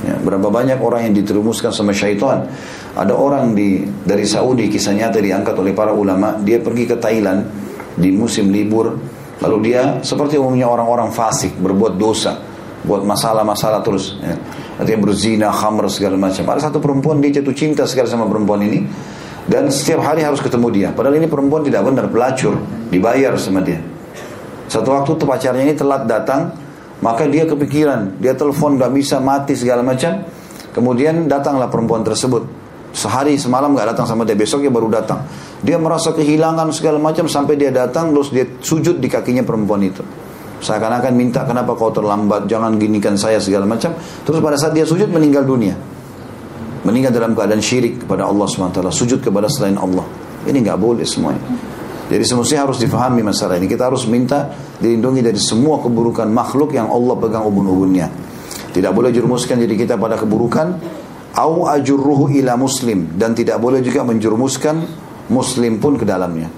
Ya, 0.00 0.16
berapa 0.16 0.48
banyak 0.48 0.80
orang 0.80 1.10
yang 1.10 1.14
diterumuskan 1.14 1.70
sama 1.70 1.92
syaitan. 1.92 2.48
Ada 2.96 3.12
orang 3.12 3.52
di 3.52 3.84
dari 4.02 4.24
Saudi 4.24 4.66
kisah 4.72 4.96
nyata 4.96 5.20
diangkat 5.20 5.54
oleh 5.54 5.76
para 5.76 5.92
ulama, 5.92 6.40
dia 6.40 6.58
pergi 6.58 6.88
ke 6.88 6.96
Thailand 6.96 7.46
di 7.94 8.08
musim 8.10 8.48
libur, 8.48 8.96
lalu 9.44 9.70
dia 9.70 10.00
seperti 10.00 10.40
umumnya 10.40 10.66
orang-orang 10.72 11.12
fasik 11.12 11.52
berbuat 11.60 12.00
dosa, 12.00 12.40
buat 12.82 13.04
masalah-masalah 13.04 13.84
terus. 13.84 14.16
Ya. 14.24 14.34
Artinya 14.80 14.98
berzina, 15.04 15.48
khamr 15.52 15.84
segala 15.92 16.16
macam. 16.16 16.48
Ada 16.48 16.72
satu 16.72 16.80
perempuan 16.80 17.20
dia 17.20 17.38
jatuh 17.38 17.52
cinta 17.52 17.84
sekali 17.84 18.08
sama 18.08 18.24
perempuan 18.24 18.64
ini 18.64 18.80
dan 19.48 19.72
setiap 19.72 20.04
hari 20.04 20.26
harus 20.26 20.42
ketemu 20.42 20.68
dia. 20.72 20.88
Padahal 20.92 21.16
ini 21.16 21.30
perempuan 21.30 21.64
tidak 21.64 21.86
benar 21.86 22.06
pelacur, 22.12 22.60
dibayar 22.92 23.32
sama 23.40 23.64
dia. 23.64 23.80
Satu 24.70 24.92
waktu 24.92 25.16
tuh 25.16 25.26
pacarnya 25.26 25.64
ini 25.66 25.74
telat 25.74 26.04
datang, 26.06 26.52
maka 27.00 27.24
dia 27.26 27.48
kepikiran, 27.48 28.20
dia 28.20 28.36
telepon 28.36 28.76
gak 28.76 28.92
bisa 28.92 29.18
mati 29.18 29.56
segala 29.56 29.80
macam. 29.80 30.22
Kemudian 30.70 31.26
datanglah 31.26 31.66
perempuan 31.66 32.06
tersebut. 32.06 32.46
Sehari 32.90 33.38
semalam 33.38 33.70
nggak 33.70 33.94
datang 33.94 34.06
sama 34.06 34.26
dia, 34.26 34.34
besoknya 34.34 34.70
baru 34.70 34.90
datang. 34.90 35.22
Dia 35.62 35.78
merasa 35.78 36.10
kehilangan 36.10 36.74
segala 36.74 36.98
macam 36.98 37.30
sampai 37.30 37.54
dia 37.54 37.70
datang, 37.70 38.10
terus 38.10 38.34
dia 38.34 38.46
sujud 38.58 38.98
di 38.98 39.06
kakinya 39.06 39.46
perempuan 39.46 39.82
itu. 39.86 40.02
Seakan-akan 40.60 41.14
minta 41.14 41.46
kenapa 41.46 41.72
kau 41.78 41.94
terlambat, 41.94 42.50
jangan 42.50 42.76
ginikan 42.76 43.14
saya 43.14 43.38
segala 43.38 43.64
macam. 43.64 43.94
Terus 43.96 44.38
pada 44.42 44.56
saat 44.58 44.74
dia 44.74 44.84
sujud 44.84 45.06
meninggal 45.08 45.46
dunia. 45.46 45.74
Meninggal 46.80 47.12
dalam 47.12 47.36
keadaan 47.36 47.60
syirik 47.60 48.04
kepada 48.04 48.24
Allah 48.24 48.48
SWT. 48.48 48.80
Sujud 48.88 49.20
kepada 49.20 49.52
selain 49.52 49.76
Allah. 49.76 50.04
Ini 50.48 50.56
nggak 50.64 50.78
boleh 50.80 51.04
semuanya. 51.04 51.44
Jadi 52.10 52.24
semestinya 52.26 52.66
harus 52.66 52.80
difahami 52.80 53.22
masalah 53.22 53.60
ini. 53.60 53.70
Kita 53.70 53.86
harus 53.86 54.08
minta 54.08 54.50
dilindungi 54.80 55.20
dari 55.22 55.38
semua 55.38 55.78
keburukan 55.78 56.26
makhluk 56.26 56.74
yang 56.74 56.90
Allah 56.90 57.14
pegang 57.20 57.44
ubun-ubunnya. 57.46 58.08
Tidak 58.72 58.90
boleh 58.90 59.14
jurumuskan 59.14 59.60
diri 59.60 59.76
kita 59.76 60.00
pada 60.00 60.16
keburukan. 60.18 60.66
Au 61.38 61.70
ajurruhu 61.70 62.32
ila 62.40 62.58
muslim. 62.58 63.14
Dan 63.14 63.36
tidak 63.36 63.62
boleh 63.62 63.78
juga 63.84 64.02
menjurumuskan 64.02 64.82
muslim 65.30 65.78
pun 65.78 65.94
ke 65.94 66.02
dalamnya. 66.08 66.50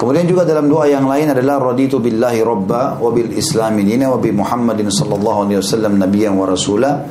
Kemudian 0.00 0.26
juga 0.26 0.48
dalam 0.48 0.70
doa 0.70 0.86
yang 0.88 1.04
lain 1.04 1.28
adalah 1.30 1.58
raditu 1.72 2.00
billahi 2.00 2.42
robba 2.42 2.98
wa 2.98 3.10
bil 3.12 3.30
islami 3.36 3.84
dina 3.84 4.08
wa 4.08 4.18
bi 4.18 4.32
Muhammadin 4.32 4.88
sallallahu 4.88 5.44
alaihi 5.46 5.60
wasallam 5.60 6.00
nabiyyan 6.00 6.34
wa 6.34 6.48
rasula. 6.48 7.04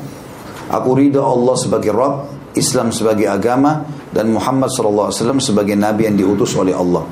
Aku 0.74 0.98
ridha 0.98 1.22
Allah 1.22 1.54
sebagai 1.56 1.94
Rabb, 1.94 2.35
Islam 2.56 2.90
sebagai 2.96 3.28
agama 3.28 3.84
dan 4.16 4.32
Muhammad 4.32 4.72
wasallam 4.72 5.44
sebagai 5.44 5.76
nabi 5.76 6.08
yang 6.08 6.16
diutus 6.16 6.56
oleh 6.56 6.72
Allah. 6.72 7.04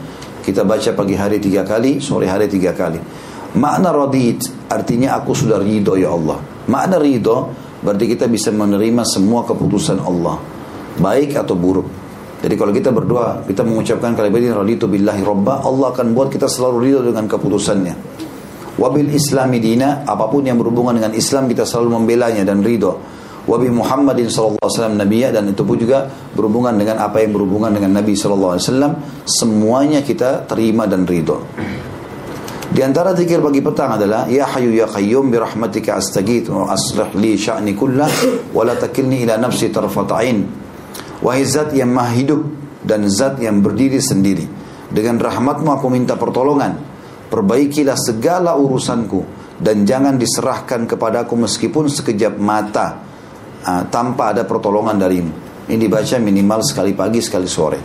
Kita 0.44 0.64
baca 0.64 0.92
pagi 0.96 1.16
hari 1.16 1.40
tiga 1.40 1.64
kali, 1.64 2.00
sore 2.00 2.28
hari 2.28 2.48
tiga 2.48 2.72
kali. 2.76 3.00
Makna 3.60 3.94
radit 3.94 4.68
artinya 4.72 5.20
aku 5.20 5.32
sudah 5.36 5.60
ridho 5.60 6.00
ya 6.00 6.12
Allah. 6.12 6.40
Makna 6.68 7.00
ridho 7.00 7.52
berarti 7.84 8.06
kita 8.12 8.26
bisa 8.32 8.50
menerima 8.52 9.04
semua 9.04 9.44
keputusan 9.44 10.00
Allah. 10.04 10.40
Baik 11.00 11.40
atau 11.40 11.56
buruk. 11.56 11.88
Jadi 12.44 12.60
kalau 12.60 12.76
kita 12.76 12.92
berdoa, 12.92 13.48
kita 13.48 13.64
mengucapkan 13.64 14.20
kalimat 14.20 14.64
raditu 14.64 14.84
billahi 14.92 15.24
robba, 15.24 15.64
Allah 15.64 15.96
akan 15.96 16.12
buat 16.12 16.28
kita 16.28 16.52
selalu 16.52 16.78
ridho 16.84 17.02
dengan 17.08 17.24
keputusannya. 17.24 17.96
Wabil 18.74 19.16
islami 19.16 19.64
dina, 19.64 20.04
apa 20.04 20.28
pun 20.28 20.44
yang 20.44 20.60
berhubungan 20.60 20.98
dengan 20.98 21.14
Islam 21.16 21.48
kita 21.48 21.64
selalu 21.64 22.04
membelanya 22.04 22.44
dan 22.44 22.60
ridho 22.60 23.23
wabi 23.44 23.68
Muhammadin 23.68 24.32
sallallahu 24.32 24.64
alaihi 24.64 24.76
wasallam 24.80 24.98
nabiyya 25.00 25.30
dan 25.36 25.44
itu 25.52 25.64
pun 25.68 25.76
juga 25.76 26.08
berhubungan 26.32 26.76
dengan 26.80 27.04
apa 27.04 27.20
yang 27.20 27.36
berhubungan 27.36 27.72
dengan 27.76 28.00
Nabi 28.00 28.16
sallallahu 28.16 28.54
alaihi 28.56 28.66
wasallam 28.68 28.92
semuanya 29.28 30.00
kita 30.00 30.48
terima 30.48 30.88
dan 30.88 31.04
ridho. 31.04 31.44
Di 32.74 32.82
antara 32.82 33.14
zikir 33.14 33.38
bagi 33.38 33.62
petang 33.62 34.02
adalah 34.02 34.26
ya 34.26 34.50
hayyu 34.50 34.74
ya 34.74 34.90
qayyum 34.90 35.30
bi 35.30 35.38
rahmatika 35.38 36.02
astaghith 36.02 36.50
wa 36.50 36.74
aslih 36.74 37.14
li 37.22 37.38
sya'ni 37.38 37.78
kullah 37.78 38.10
wa 38.50 38.66
la 38.66 38.74
takilni 38.74 39.22
ila 39.28 39.38
nafsi 39.38 39.70
tarfat 39.70 40.10
ain. 40.18 40.42
Wahai 41.22 41.46
zat 41.46 41.70
yang 41.78 41.94
maha 41.94 42.18
hidup 42.18 42.42
dan 42.82 43.06
zat 43.14 43.38
yang 43.38 43.62
berdiri 43.62 44.02
sendiri. 44.02 44.50
Dengan 44.90 45.22
rahmatmu 45.22 45.70
aku 45.70 45.86
minta 45.94 46.18
pertolongan. 46.18 46.82
Perbaikilah 47.30 47.98
segala 47.98 48.58
urusanku 48.58 49.22
dan 49.62 49.86
jangan 49.86 50.18
diserahkan 50.18 50.90
kepadaku 50.90 51.46
meskipun 51.46 51.94
sekejap 51.94 52.42
mata 52.42 53.13
uh, 53.66 53.84
tanpa 53.88 54.36
ada 54.36 54.44
pertolongan 54.44 55.00
darimu. 55.00 55.32
Ini 55.64 55.80
dibaca 55.80 56.16
minimal 56.20 56.60
sekali 56.62 56.92
pagi, 56.92 57.24
sekali 57.24 57.48
sore. 57.48 57.80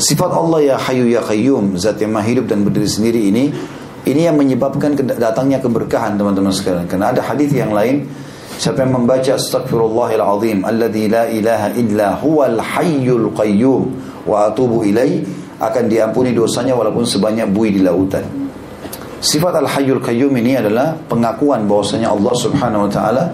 Sifat 0.00 0.32
Allah 0.32 0.74
ya 0.74 0.76
hayu 0.80 1.06
ya 1.06 1.22
qayyum, 1.22 1.78
zat 1.78 2.00
yang 2.02 2.10
maha 2.10 2.26
hidup 2.26 2.50
dan 2.50 2.66
berdiri 2.66 2.88
sendiri 2.88 3.30
ini, 3.30 3.52
ini 4.08 4.20
yang 4.26 4.34
menyebabkan 4.34 4.96
datangnya 4.96 5.60
keberkahan 5.60 6.16
teman-teman 6.16 6.50
sekalian. 6.50 6.88
Karena 6.88 7.12
ada 7.12 7.20
hadis 7.20 7.52
yang 7.52 7.70
lain, 7.70 8.08
siapa 8.56 8.82
yang 8.82 8.96
membaca 8.96 9.36
astagfirullahil 9.36 10.24
azim, 10.24 10.58
alladzi 10.64 11.04
la 11.06 11.28
ilaha 11.28 11.68
illa 11.76 12.16
huwal 12.16 12.58
hayyul 12.58 13.28
qayyum 13.36 13.82
wa 14.24 14.48
atubu 14.48 14.88
ilai, 14.88 15.20
akan 15.60 15.84
diampuni 15.92 16.32
dosanya 16.32 16.72
walaupun 16.72 17.04
sebanyak 17.04 17.52
bui 17.52 17.76
di 17.76 17.84
lautan. 17.84 18.24
Sifat 19.20 19.52
al-hayyul 19.52 20.00
qayyum 20.00 20.32
ini 20.40 20.56
adalah 20.56 20.96
pengakuan 20.96 21.68
bahwasanya 21.68 22.08
Allah 22.08 22.32
Subhanahu 22.40 22.88
wa 22.88 22.90
taala 22.90 23.24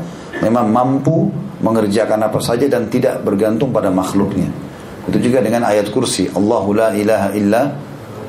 memang 0.43 0.67
mampu 0.67 1.31
mengerjakan 1.61 2.29
apa 2.29 2.39
saja 2.43 2.69
dan 2.69 2.89
tidak 2.93 3.25
bergantung 3.25 3.73
pada 3.73 3.89
makhluknya. 3.89 4.49
Itu 5.07 5.23
juga 5.23 5.41
dengan 5.41 5.65
ayat 5.65 5.89
kursi. 5.95 6.27
Allahu 6.35 6.75
la 6.75 6.91
ilaha 6.93 7.29
illa 7.33 7.63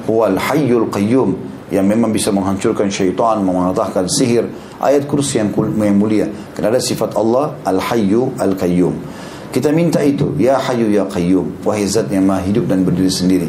huwal 0.05 0.37
hayyul 0.37 0.87
qayyum 0.93 1.33
yang 1.67 1.83
memang 1.83 2.15
bisa 2.15 2.31
menghancurkan 2.31 2.87
syaitan, 2.87 3.43
mematahkan 3.43 4.07
sihir. 4.07 4.47
Ayat 4.79 5.09
kursi 5.09 5.41
yang, 5.41 5.51
yang 5.51 5.97
mulia. 5.97 6.29
Karena 6.55 6.77
ada 6.77 6.79
sifat 6.79 7.17
Allah 7.17 7.57
al-hayyu 7.65 8.37
al-qayyum. 8.39 8.93
Kita 9.51 9.73
minta 9.73 10.03
itu, 10.05 10.37
ya 10.37 10.59
hayyu 10.59 10.91
ya 10.91 11.07
qayyum, 11.09 11.65
wahai 11.65 11.87
zat 11.87 12.11
yang 12.13 12.29
maha 12.29 12.45
hidup 12.45 12.69
dan 12.69 12.85
berdiri 12.85 13.09
sendiri. 13.09 13.47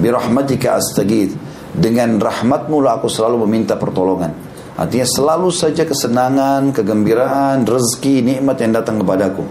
Birahmatika 0.00 0.80
astagid. 0.80 1.36
Dengan 1.70 2.18
rahmatmu 2.18 2.82
lah 2.82 2.98
aku 2.98 3.06
selalu 3.06 3.46
meminta 3.46 3.78
pertolongan. 3.78 4.49
Artinya 4.78 5.06
selalu 5.06 5.48
saja 5.50 5.82
kesenangan, 5.86 6.70
kegembiraan, 6.70 7.66
rezeki, 7.66 8.22
nikmat 8.22 8.62
yang 8.62 8.72
datang 8.76 9.02
kepadaku. 9.02 9.44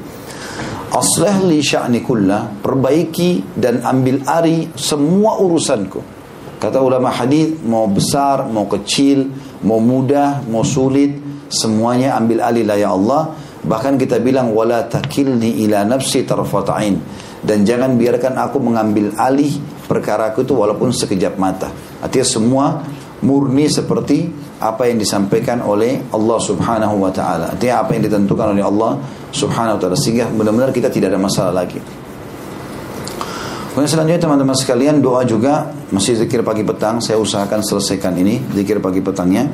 Aslih 0.89 1.45
li 1.45 1.61
sya'ni 1.61 2.01
kullah, 2.01 2.59
perbaiki 2.59 3.55
dan 3.55 3.85
ambil 3.85 4.25
ari 4.25 4.73
semua 4.73 5.37
urusanku. 5.37 6.01
Kata 6.59 6.83
ulama 6.83 7.13
hadis, 7.13 7.55
mau 7.63 7.87
besar, 7.87 8.43
mau 8.49 8.67
kecil, 8.67 9.31
mau 9.63 9.79
mudah, 9.79 10.43
mau 10.49 10.65
sulit, 10.65 11.15
semuanya 11.47 12.19
ambil 12.19 12.43
alih 12.43 12.65
ya 12.75 12.91
Allah. 12.91 13.31
Bahkan 13.59 13.99
kita 13.99 14.23
bilang 14.23 14.55
wala 14.55 14.87
takilni 14.87 15.63
ila 15.67 15.83
nafsi 15.83 16.23
tarfata'in 16.23 16.95
dan 17.43 17.63
jangan 17.63 17.95
biarkan 17.95 18.35
aku 18.35 18.59
mengambil 18.59 19.15
alih 19.15 19.51
perkara 19.87 20.31
itu 20.35 20.51
walaupun 20.51 20.91
sekejap 20.91 21.39
mata. 21.39 21.71
Artinya 21.99 22.27
semua 22.27 22.65
murni 23.23 23.67
seperti 23.67 24.31
apa 24.59 24.91
yang 24.91 24.99
disampaikan 24.99 25.63
oleh 25.63 26.03
Allah 26.11 26.39
Subhanahu 26.39 26.99
wa 26.99 27.11
taala. 27.11 27.55
Artinya 27.55 27.87
apa 27.87 27.95
yang 27.95 28.03
ditentukan 28.11 28.53
oleh 28.55 28.63
Allah 28.63 28.99
Subhanahu 29.31 29.79
wa 29.79 29.81
taala 29.81 29.95
sehingga 29.95 30.27
benar-benar 30.27 30.75
kita 30.75 30.91
tidak 30.91 31.15
ada 31.15 31.19
masalah 31.19 31.63
lagi. 31.63 31.79
Kemudian 33.71 33.87
selanjutnya 33.95 34.21
teman-teman 34.21 34.57
sekalian 34.59 34.99
doa 34.99 35.23
juga 35.23 35.71
masih 35.95 36.19
zikir 36.19 36.43
pagi 36.43 36.67
petang 36.67 36.99
saya 36.99 37.15
usahakan 37.15 37.63
selesaikan 37.63 38.11
ini 38.19 38.43
zikir 38.51 38.83
pagi 38.83 38.99
petangnya. 38.99 39.47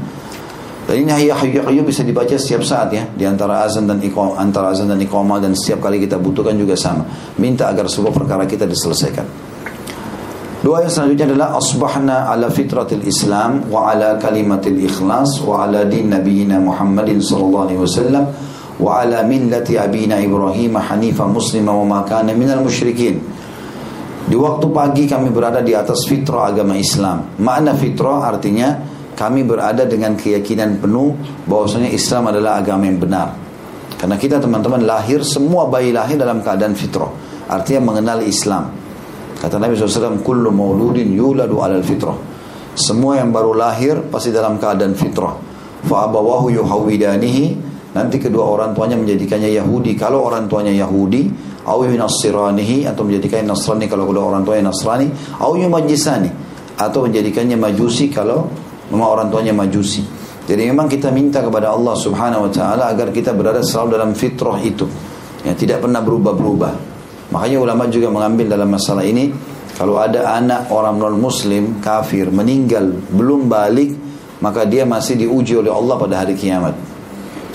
Dan 0.85 1.01
ini 1.01 1.09
hayya 1.09 1.33
hayya 1.37 1.81
bisa 1.81 2.05
dibaca 2.05 2.33
setiap 2.37 2.61
saat 2.61 2.93
ya 2.93 3.09
di 3.09 3.25
antara 3.25 3.65
azan 3.65 3.89
dan 3.89 3.97
iqam 4.05 4.37
antara 4.37 4.69
azan 4.69 4.85
dan 4.85 5.01
iqamah 5.01 5.41
dan 5.41 5.57
setiap 5.57 5.85
kali 5.85 6.01
kita 6.01 6.17
butuhkan 6.17 6.57
juga 6.57 6.73
sama. 6.77 7.05
Minta 7.37 7.69
agar 7.69 7.85
sebuah 7.89 8.13
perkara 8.13 8.45
kita 8.45 8.65
diselesaikan. 8.69 9.54
Doa 10.65 10.81
yang 10.81 10.89
selanjutnya 10.89 11.29
adalah 11.29 11.61
asbahna 11.61 12.25
ala 12.25 12.49
fitratil 12.49 13.05
Islam 13.05 13.69
wa 13.69 13.93
ala 13.93 14.17
kalimatil 14.17 14.81
ikhlas 14.81 15.45
wa 15.45 15.61
ala 15.61 15.85
din 15.85 16.09
nabiyina 16.09 16.57
Muhammadin 16.57 17.21
sallallahu 17.21 17.69
alaihi 17.69 17.81
wasallam 17.85 18.33
wa 18.81 18.97
ala 18.97 19.21
millati 19.21 19.77
abina 19.77 20.17
Ibrahim 20.17 20.81
hanifa 20.81 21.29
muslima 21.29 21.69
wa 21.69 21.85
ma 21.85 21.99
kana 22.01 22.33
minal 22.33 22.65
musyrikin. 22.65 23.21
Di 24.25 24.33
waktu 24.33 24.65
pagi 24.73 25.05
kami 25.05 25.29
berada 25.29 25.61
di 25.61 25.77
atas 25.77 26.09
fitrah 26.09 26.49
agama 26.49 26.73
Islam. 26.73 27.37
Makna 27.37 27.77
fitrah 27.77 28.25
artinya 28.25 28.73
kami 29.13 29.45
berada 29.45 29.85
dengan 29.85 30.17
keyakinan 30.17 30.81
penuh 30.81 31.13
bahwasanya 31.45 31.93
Islam 31.93 32.33
adalah 32.33 32.57
agama 32.57 32.89
yang 32.89 32.97
benar. 32.97 33.37
Karena 34.01 34.17
kita 34.17 34.41
teman-teman 34.41 34.81
lahir 34.81 35.21
semua 35.21 35.69
bayi 35.69 35.93
lahir 35.93 36.17
dalam 36.17 36.41
keadaan 36.41 36.73
fitrah. 36.73 37.13
Artinya 37.53 37.93
mengenal 37.93 38.25
Islam. 38.25 38.84
Kata 39.35 39.59
Nabi 39.59 39.75
SAW, 39.75 40.19
Kullu 40.23 40.49
mauludin 40.49 41.11
yuladu 41.11 41.59
alal 41.59 41.83
fitrah. 41.83 42.15
Semua 42.75 43.19
yang 43.19 43.31
baru 43.31 43.55
lahir 43.55 44.03
pasti 44.11 44.35
dalam 44.35 44.59
keadaan 44.59 44.95
fitrah. 44.95 45.31
Fa'abawahu 45.87 46.51
yuhawidanihi. 46.51 47.45
Nanti 47.95 48.19
kedua 48.19 48.43
orang 48.43 48.75
tuanya 48.75 48.99
menjadikannya 48.99 49.55
Yahudi. 49.55 49.95
Kalau 49.95 50.27
orang 50.27 50.51
tuanya 50.51 50.75
Yahudi, 50.75 51.31
au 51.63 51.87
yunassiranihi 51.87 52.83
atau 52.83 53.07
menjadikannya 53.07 53.47
Nasrani 53.47 53.87
kalau 53.87 54.03
kedua 54.11 54.35
orang 54.35 54.43
tuanya 54.43 54.67
Nasrani, 54.67 55.07
au 55.39 55.55
yumajisani 55.55 56.27
atau 56.75 57.07
menjadikannya 57.07 57.55
Majusi 57.55 58.11
kalau 58.11 58.51
memang 58.91 59.07
orang 59.07 59.27
tuanya 59.31 59.55
Majusi. 59.55 60.03
Jadi 60.45 60.61
memang 60.69 60.85
kita 60.85 61.09
minta 61.09 61.41
kepada 61.41 61.73
Allah 61.73 61.95
Subhanahu 61.97 62.45
wa 62.45 62.51
taala 62.53 62.93
agar 62.93 63.09
kita 63.09 63.33
berada 63.33 63.65
selalu 63.65 63.97
dalam 63.97 64.11
fitrah 64.13 64.61
itu. 64.61 64.85
Ya, 65.41 65.57
tidak 65.57 65.81
pernah 65.81 66.05
berubah-berubah. 66.05 66.94
Makanya 67.33 67.57
ulama 67.57 67.89
juga 67.89 68.13
mengambil 68.13 68.45
dalam 68.53 68.69
masalah 68.69 69.01
ini 69.01 69.33
kalau 69.75 69.97
ada 69.97 70.37
anak 70.37 70.69
orang 70.69 71.01
non 71.01 71.17
muslim 71.17 71.81
kafir 71.81 72.29
meninggal 72.29 72.95
belum 73.11 73.49
balik 73.49 73.91
maka 74.39 74.63
dia 74.67 74.85
masih 74.85 75.17
diuji 75.19 75.57
oleh 75.57 75.71
Allah 75.71 75.95
pada 75.97 76.21
hari 76.21 76.37
kiamat. 76.37 76.75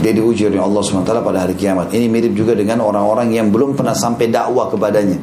Dia 0.01 0.17
diuji 0.17 0.49
oleh 0.49 0.57
Allah 0.57 0.81
SWT 0.81 1.13
pada 1.21 1.45
hari 1.45 1.53
kiamat. 1.53 1.93
Ini 1.93 2.09
mirip 2.09 2.33
juga 2.33 2.57
dengan 2.57 2.81
orang-orang 2.81 3.37
yang 3.37 3.53
belum 3.53 3.77
pernah 3.77 3.93
sampai 3.93 4.33
dakwah 4.33 4.73
kepadanya. 4.73 5.21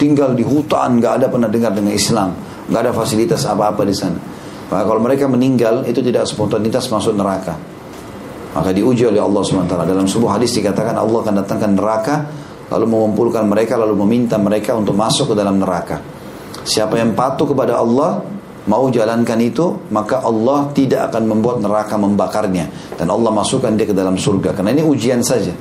Tinggal 0.00 0.32
di 0.32 0.40
hutan, 0.40 0.96
nggak 0.96 1.12
ada 1.20 1.26
pernah 1.28 1.48
dengar 1.52 1.72
dengan 1.76 1.92
Islam. 1.92 2.32
nggak 2.66 2.80
ada 2.82 2.92
fasilitas 2.96 3.46
apa-apa 3.46 3.86
di 3.86 3.94
sana. 3.94 4.18
Maka 4.66 4.82
kalau 4.82 4.98
mereka 4.98 5.30
meninggal, 5.30 5.86
itu 5.86 6.02
tidak 6.02 6.26
spontanitas 6.26 6.90
masuk 6.90 7.14
neraka. 7.14 7.54
Maka 8.56 8.74
diuji 8.74 9.06
oleh 9.06 9.22
Allah 9.22 9.44
SWT. 9.44 9.70
Dalam 9.70 10.08
sebuah 10.08 10.40
hadis 10.40 10.56
dikatakan 10.58 10.96
Allah 10.96 11.18
akan 11.22 11.34
datangkan 11.44 11.70
neraka 11.76 12.14
lalu 12.70 12.86
mengumpulkan 12.90 13.46
mereka 13.46 13.78
lalu 13.78 13.94
meminta 14.02 14.36
mereka 14.38 14.74
untuk 14.74 14.98
masuk 14.98 15.32
ke 15.32 15.34
dalam 15.38 15.62
neraka. 15.62 16.02
Siapa 16.66 16.98
yang 16.98 17.14
patuh 17.14 17.46
kepada 17.46 17.78
Allah 17.78 18.26
mau 18.66 18.90
jalankan 18.90 19.38
itu 19.38 19.86
maka 19.94 20.18
Allah 20.26 20.66
tidak 20.74 21.14
akan 21.14 21.30
membuat 21.30 21.62
neraka 21.62 21.94
membakarnya 21.94 22.98
dan 22.98 23.06
Allah 23.06 23.30
masukkan 23.30 23.70
dia 23.78 23.86
ke 23.86 23.94
dalam 23.94 24.18
surga 24.18 24.50
karena 24.56 24.74
ini 24.74 24.82
ujian 24.82 25.22
saja. 25.22 25.54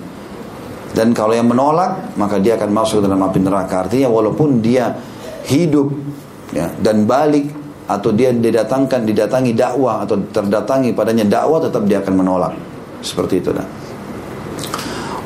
Dan 0.95 1.11
kalau 1.11 1.35
yang 1.35 1.45
menolak 1.45 2.17
maka 2.17 2.41
dia 2.41 2.57
akan 2.57 2.71
masuk 2.71 3.03
ke 3.03 3.05
dalam 3.05 3.21
api 3.21 3.39
neraka. 3.43 3.85
Artinya 3.85 4.09
walaupun 4.09 4.63
dia 4.63 4.95
hidup 5.45 5.91
ya, 6.55 6.71
dan 6.81 7.05
balik 7.05 7.51
atau 7.85 8.09
dia 8.09 8.33
didatangkan 8.33 9.05
didatangi 9.05 9.53
dakwah 9.53 10.01
atau 10.01 10.17
terdatangi 10.33 10.89
padanya 10.97 11.21
dakwah 11.27 11.61
tetap 11.61 11.85
dia 11.85 12.01
akan 12.01 12.15
menolak. 12.17 12.53
Seperti 13.05 13.37
itu 13.37 13.53
dah 13.53 13.84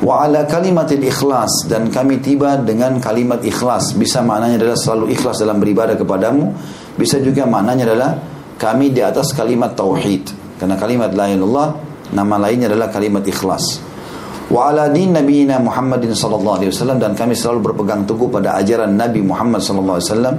wa 0.00 0.24
ala 0.24 0.48
kalimatil 0.48 1.04
ikhlas. 1.04 1.68
Dan 1.68 1.92
kami 1.92 2.20
tiba 2.20 2.56
dengan 2.60 2.96
kalimat 3.00 3.40
ikhlas. 3.44 3.96
Bisa 3.96 4.24
maknanya 4.24 4.60
adalah 4.60 4.78
selalu 4.78 5.12
ikhlas 5.12 5.40
dalam 5.40 5.60
beribadah 5.60 5.96
kepadamu. 5.96 6.52
Bisa 6.96 7.20
juga 7.20 7.44
maknanya 7.44 7.84
adalah 7.92 8.10
kami 8.60 8.92
di 8.92 9.00
atas 9.00 9.32
kalimat 9.32 9.76
tauhid. 9.76 10.32
Karena 10.60 10.76
kalimat 10.76 11.12
la 11.16 11.32
ilallah 11.32 11.68
nama 12.12 12.36
lainnya 12.36 12.68
adalah 12.68 12.92
kalimat 12.92 13.24
ikhlas. 13.24 13.80
Wa 14.50 14.74
ala 14.74 14.90
din 14.90 15.14
nabiyina 15.14 15.62
Muhammadin 15.62 16.10
sallallahu 16.12 16.56
alaihi 16.60 16.70
wasallam. 16.74 16.98
Dan 16.98 17.12
kami 17.16 17.38
selalu 17.38 17.72
berpegang 17.72 18.04
teguh 18.04 18.28
pada 18.28 18.58
ajaran 18.58 18.92
Nabi 18.92 19.22
Muhammad 19.24 19.62
sallallahu 19.62 19.96
alaihi 19.96 20.10
wasallam. 20.10 20.36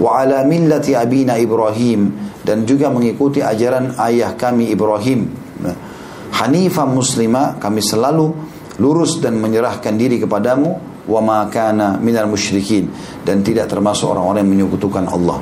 Wa 0.00 0.10
ala 0.22 0.38
millati 0.46 0.96
abina 0.96 1.36
Ibrahim. 1.36 2.32
Dan 2.44 2.68
juga 2.68 2.92
mengikuti 2.92 3.40
ajaran 3.40 3.96
ayah 3.96 4.36
kami 4.36 4.70
Ibrahim. 4.70 5.32
Hanifah 6.34 6.86
muslimah 6.90 7.62
kami 7.62 7.80
selalu 7.80 8.53
lurus 8.82 9.22
dan 9.22 9.38
menyerahkan 9.38 9.94
diri 9.94 10.18
kepadamu 10.18 10.94
wa 11.04 11.20
ma 11.20 11.38
kana 11.52 12.00
minal 12.00 12.26
musyrikin 12.26 12.88
dan 13.22 13.44
tidak 13.44 13.68
termasuk 13.68 14.10
orang-orang 14.10 14.46
yang 14.46 14.52
menyekutukan 14.64 15.04
Allah. 15.06 15.38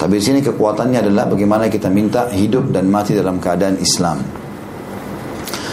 Tapi 0.00 0.18
di 0.18 0.24
sini 0.24 0.40
kekuatannya 0.42 0.98
adalah 0.98 1.30
bagaimana 1.30 1.70
kita 1.70 1.86
minta 1.86 2.26
hidup 2.32 2.74
dan 2.74 2.90
mati 2.90 3.14
dalam 3.14 3.38
keadaan 3.38 3.78
Islam. 3.78 4.18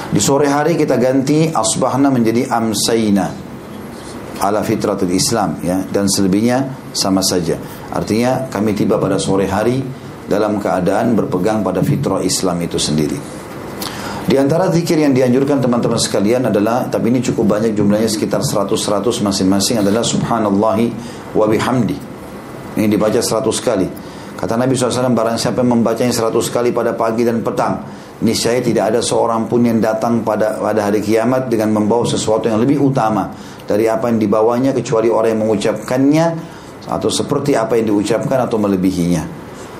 Di 0.09 0.21
sore 0.21 0.49
hari 0.49 0.73
kita 0.77 0.97
ganti 0.97 1.49
asbahna 1.49 2.09
menjadi 2.09 2.49
amsayna 2.49 3.29
ala 4.41 4.61
fitratul 4.65 5.13
Islam 5.13 5.61
ya 5.61 5.81
dan 5.85 6.09
selebihnya 6.09 6.89
sama 6.93 7.21
saja. 7.25 7.57
Artinya 7.93 8.49
kami 8.49 8.73
tiba 8.77 9.01
pada 9.01 9.17
sore 9.17 9.49
hari 9.49 9.81
dalam 10.29 10.61
keadaan 10.61 11.17
berpegang 11.17 11.65
pada 11.65 11.81
fitrah 11.81 12.21
Islam 12.21 12.61
itu 12.61 12.77
sendiri. 12.77 13.38
Di 14.29 14.37
antara 14.37 14.69
zikir 14.69 15.01
yang 15.01 15.09
dianjurkan 15.09 15.57
teman-teman 15.57 15.97
sekalian 15.97 16.53
adalah 16.53 16.85
tapi 16.85 17.09
ini 17.09 17.17
cukup 17.17 17.49
banyak 17.49 17.73
jumlahnya 17.73 18.05
sekitar 18.05 18.45
100-100 18.45 19.25
masing-masing 19.25 19.81
adalah 19.81 20.05
subhanallahi 20.05 20.93
wa 21.33 21.49
bihamdi. 21.49 21.97
Ini 22.77 22.85
dibaca 22.85 23.17
100 23.17 23.41
kali. 23.57 23.89
Kata 24.37 24.53
Nabi 24.53 24.77
SAW 24.77 25.17
barang 25.17 25.33
siapa 25.33 25.65
yang 25.65 25.81
membacanya 25.81 26.13
100 26.13 26.45
kali 26.53 26.69
pada 26.69 26.93
pagi 26.93 27.25
dan 27.25 27.41
petang 27.41 27.81
niscaya 28.21 28.61
tidak 28.61 28.93
ada 28.93 29.01
seorang 29.01 29.49
pun 29.49 29.65
yang 29.65 29.81
datang 29.81 30.21
pada 30.21 30.61
pada 30.61 30.93
hari 30.93 31.01
kiamat 31.01 31.49
dengan 31.49 31.73
membawa 31.73 32.05
sesuatu 32.05 32.53
yang 32.53 32.61
lebih 32.61 32.77
utama 32.85 33.33
dari 33.65 33.89
apa 33.89 34.13
yang 34.13 34.21
dibawanya 34.21 34.77
kecuali 34.77 35.09
orang 35.09 35.33
yang 35.33 35.41
mengucapkannya 35.41 36.25
atau 36.85 37.09
seperti 37.09 37.57
apa 37.57 37.81
yang 37.81 37.97
diucapkan 37.97 38.45
atau 38.45 38.61
melebihinya. 38.61 39.38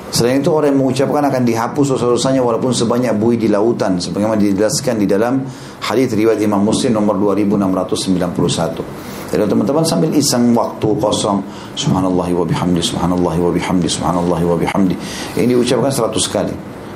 Selain 0.10 0.42
itu 0.42 0.50
orang 0.50 0.74
yang 0.74 0.82
mengucapkan 0.82 1.22
akan 1.22 1.46
dihapus 1.46 1.94
dosa-dosanya 1.94 2.42
walaupun 2.42 2.74
sebanyak 2.74 3.14
buih 3.14 3.38
di 3.38 3.46
lautan 3.46 4.02
sebagaimana 4.02 4.42
dijelaskan 4.42 4.98
di 4.98 5.06
dalam 5.06 5.46
hadis 5.86 6.10
riwayat 6.18 6.42
Imam 6.42 6.66
Muslim 6.66 6.98
nomor 6.98 7.14
2691. 7.38 9.30
Jadi 9.30 9.46
teman-teman 9.46 9.86
sambil 9.86 10.10
iseng 10.18 10.58
waktu 10.58 10.90
kosong 10.98 11.46
subhanallah 11.78 12.26
wa 12.34 12.42
bihamdi 12.42 12.82
subhanallah 12.82 13.38
wa 13.38 13.52
bihamdi 13.54 13.86
subhanallah 13.86 14.42
wa 14.42 14.58
bihamdi. 14.58 14.98
Ini 15.38 15.54
diucapkan 15.54 15.94
100 15.94 16.10
kali. 16.34 16.56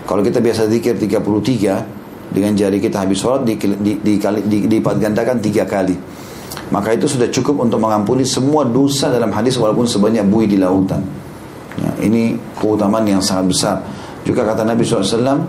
Kalau 0.09 0.25
kita 0.25 0.41
biasa 0.41 0.65
zikir 0.65 0.97
33 0.97 2.33
dengan 2.33 2.57
jari 2.57 2.81
kita 2.81 3.05
habis 3.05 3.21
sholat 3.21 3.45
di, 3.45 3.61
di, 3.61 4.01
di, 4.01 4.17
di, 4.17 4.57
dilipat 4.65 4.97
gandakan 4.97 5.37
tiga 5.37 5.69
kali. 5.69 5.93
Maka 6.73 6.97
itu 6.97 7.05
sudah 7.05 7.29
cukup 7.29 7.61
untuk 7.61 7.77
mengampuni 7.77 8.25
semua 8.25 8.65
dosa 8.65 9.13
dalam 9.13 9.29
hadis 9.29 9.53
walaupun 9.61 9.85
sebanyak 9.85 10.25
buih 10.25 10.49
di 10.49 10.57
lautan. 10.57 11.05
Ya, 11.79 11.89
ini 12.05 12.37
keutamaan 12.57 13.05
yang 13.09 13.21
sangat 13.23 13.45
besar. 13.49 13.75
Juga 14.21 14.45
kata 14.45 14.61
Nabi 14.61 14.85
SAW, 14.85 15.41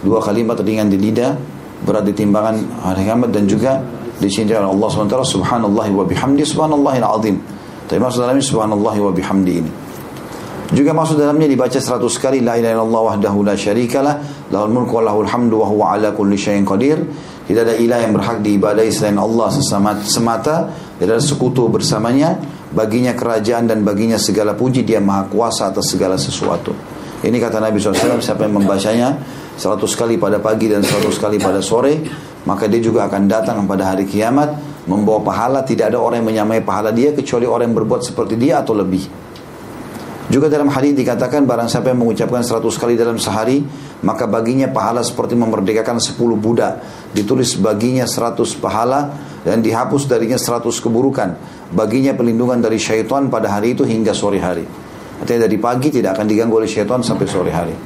dua 0.00 0.18
kalimat 0.22 0.56
ringan 0.62 0.86
di 0.86 0.96
lidah, 0.96 1.34
berat 1.84 2.06
di 2.06 2.14
timbangan 2.16 2.56
hari 2.80 3.04
kiamat 3.04 3.30
dan 3.34 3.44
juga 3.44 3.82
dicintai 4.22 4.56
oleh 4.62 4.70
Allah 4.70 4.88
SWT, 4.88 5.16
subhanallah 5.26 5.86
wa 5.90 6.04
bihamdi, 6.06 6.46
subhanallah 6.46 6.94
azim. 7.18 7.36
Tapi 7.84 8.00
maksud 8.00 8.24
dalamnya 8.24 8.44
subhanallah 8.44 8.94
wa 8.96 9.12
bihamdi 9.12 9.54
ini. 9.60 9.70
Juga 10.72 10.96
maksud 10.96 11.20
dalamnya 11.20 11.44
dibaca 11.44 11.76
seratus 11.76 12.16
kali 12.16 12.40
la 12.40 12.56
ilaha 12.56 12.72
illallah 12.72 13.02
wahdahu 13.12 13.44
la 13.44 13.52
syarikalah 13.52 14.48
lahul 14.48 14.72
mulku 14.72 14.96
wa 14.96 15.12
lahul 15.12 15.28
hamdu 15.28 15.60
wa 15.60 15.68
huwa 15.68 15.84
ala 15.92 16.16
kulli 16.16 16.40
syai'in 16.40 16.64
qadir. 16.64 16.98
Tidak 17.44 17.60
ada 17.60 17.76
ilah 17.76 18.00
yang 18.00 18.16
berhak 18.16 18.40
diibadahi 18.40 18.88
selain 18.88 19.20
Allah 19.20 19.52
semata, 19.52 20.72
tidak 20.96 21.20
ada 21.20 21.20
sekutu 21.20 21.68
bersamanya 21.68 22.40
baginya 22.74 23.14
kerajaan 23.14 23.70
dan 23.70 23.86
baginya 23.86 24.18
segala 24.18 24.58
puji 24.58 24.82
dia 24.82 24.98
maha 24.98 25.30
kuasa 25.30 25.70
atas 25.70 25.94
segala 25.94 26.18
sesuatu. 26.18 26.74
Ini 27.24 27.40
kata 27.40 27.62
Nabi 27.62 27.80
SAW 27.80 28.20
siapa 28.20 28.44
yang 28.44 28.60
membacanya 28.60 29.16
100 29.56 29.80
kali 29.96 30.20
pada 30.20 30.42
pagi 30.42 30.68
dan 30.68 30.84
100 30.84 31.08
kali 31.16 31.40
pada 31.40 31.64
sore 31.64 32.04
maka 32.44 32.68
dia 32.68 32.82
juga 32.84 33.08
akan 33.08 33.22
datang 33.24 33.64
pada 33.64 33.96
hari 33.96 34.04
kiamat 34.04 34.52
membawa 34.84 35.24
pahala. 35.24 35.64
Tidak 35.64 35.88
ada 35.88 35.96
orang 35.96 36.20
yang 36.20 36.28
menyamai 36.28 36.60
pahala 36.60 36.92
dia 36.92 37.16
kecuali 37.16 37.48
orang 37.48 37.72
yang 37.72 37.76
berbuat 37.80 38.04
seperti 38.04 38.36
dia 38.36 38.60
atau 38.60 38.76
lebih. 38.76 39.24
Juga 40.24 40.48
dalam 40.48 40.72
hadis 40.72 40.96
dikatakan 40.96 41.44
barang 41.44 41.68
siapa 41.68 41.92
yang 41.92 42.00
mengucapkan 42.00 42.40
100 42.40 42.64
kali 42.80 42.96
dalam 42.96 43.20
sehari, 43.20 43.60
maka 44.00 44.24
baginya 44.24 44.72
pahala 44.72 45.04
seperti 45.04 45.36
memerdekakan 45.36 46.00
10 46.00 46.16
budak. 46.40 46.80
Ditulis 47.12 47.60
baginya 47.60 48.08
100 48.08 48.40
pahala 48.56 49.12
dan 49.44 49.60
dihapus 49.60 50.08
darinya 50.08 50.40
100 50.40 50.66
keburukan. 50.80 51.28
Baginya 51.70 52.16
pelindungan 52.16 52.58
dari 52.64 52.80
syaitan 52.80 53.28
pada 53.28 53.52
hari 53.52 53.76
itu 53.76 53.84
hingga 53.84 54.16
sore 54.16 54.40
hari. 54.40 54.64
Artinya 55.20 55.46
dari 55.46 55.56
pagi 55.60 55.92
tidak 55.92 56.18
akan 56.18 56.26
diganggu 56.26 56.58
oleh 56.58 56.70
syaitan 56.70 57.04
sampai 57.04 57.26
sore 57.28 57.52
hari. 57.52 57.76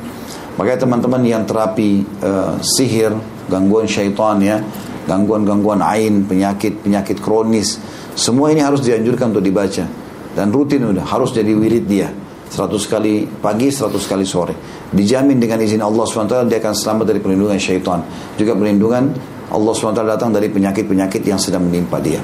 Makanya 0.57 0.87
teman-teman 0.87 1.23
yang 1.27 1.43
terapi 1.47 2.03
uh, 2.23 2.59
sihir, 2.63 3.15
gangguan 3.47 3.87
syaitan 3.87 4.39
ya, 4.43 4.59
gangguan-gangguan 5.07 5.83
ain, 5.83 6.27
penyakit-penyakit 6.27 7.23
kronis, 7.23 7.79
semua 8.19 8.51
ini 8.51 8.59
harus 8.59 8.83
dianjurkan 8.83 9.31
untuk 9.31 9.47
dibaca 9.47 9.87
dan 10.35 10.51
rutin 10.51 10.87
udah 10.91 11.07
harus 11.07 11.31
jadi 11.31 11.55
wirid 11.55 11.87
dia. 11.87 12.11
100 12.49 12.75
kali 12.89 13.29
pagi, 13.29 13.69
100 13.69 13.95
kali 14.09 14.25
sore. 14.25 14.55
Dijamin 14.89 15.37
dengan 15.37 15.61
izin 15.61 15.85
Allah 15.85 16.09
SWT 16.09 16.49
dia 16.49 16.59
akan 16.65 16.75
selamat 16.75 17.05
dari 17.13 17.21
perlindungan 17.21 17.61
syaitan. 17.61 18.01
Juga 18.41 18.57
perlindungan 18.57 19.13
Allah 19.49 19.73
SWT 19.73 20.05
datang 20.05 20.31
dari 20.33 20.53
penyakit-penyakit 20.53 21.23
yang 21.25 21.41
sedang 21.41 21.65
menimpa 21.65 21.97
dia. 22.01 22.21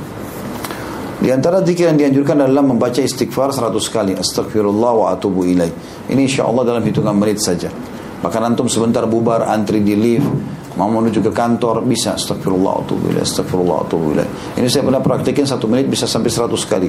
Di 1.25 1.33
antara 1.33 1.65
zikir 1.65 1.89
yang 1.89 1.97
dianjurkan 1.97 2.45
adalah 2.45 2.61
membaca 2.61 3.01
istighfar 3.01 3.49
100 3.49 3.73
kali. 3.89 4.13
Astagfirullah 4.13 4.93
wa 4.93 5.07
atubu 5.09 5.49
ilaih. 5.49 5.73
Ini 6.13 6.21
insya 6.21 6.45
Allah 6.45 6.69
dalam 6.69 6.85
hitungan 6.85 7.17
menit 7.17 7.41
saja. 7.41 7.73
Bahkan 8.21 8.41
antum 8.45 8.69
sebentar 8.69 9.09
bubar, 9.09 9.49
antri 9.49 9.81
di 9.81 9.97
lift, 9.97 10.29
mau 10.77 10.89
menuju 10.93 11.25
ke 11.25 11.33
kantor, 11.33 11.81
bisa 11.89 12.13
astagfirullah 12.13 12.73
atubu 12.85 13.09
ilaih, 13.09 13.25
astagfirullah 13.25 13.77
atubu 13.89 14.13
ilaih. 14.13 14.29
Ini 14.61 14.69
saya 14.69 14.85
pernah 14.85 15.01
praktikin 15.01 15.49
satu 15.49 15.65
menit 15.65 15.89
bisa 15.89 16.05
sampai 16.05 16.29
100 16.29 16.61
kali. 16.69 16.89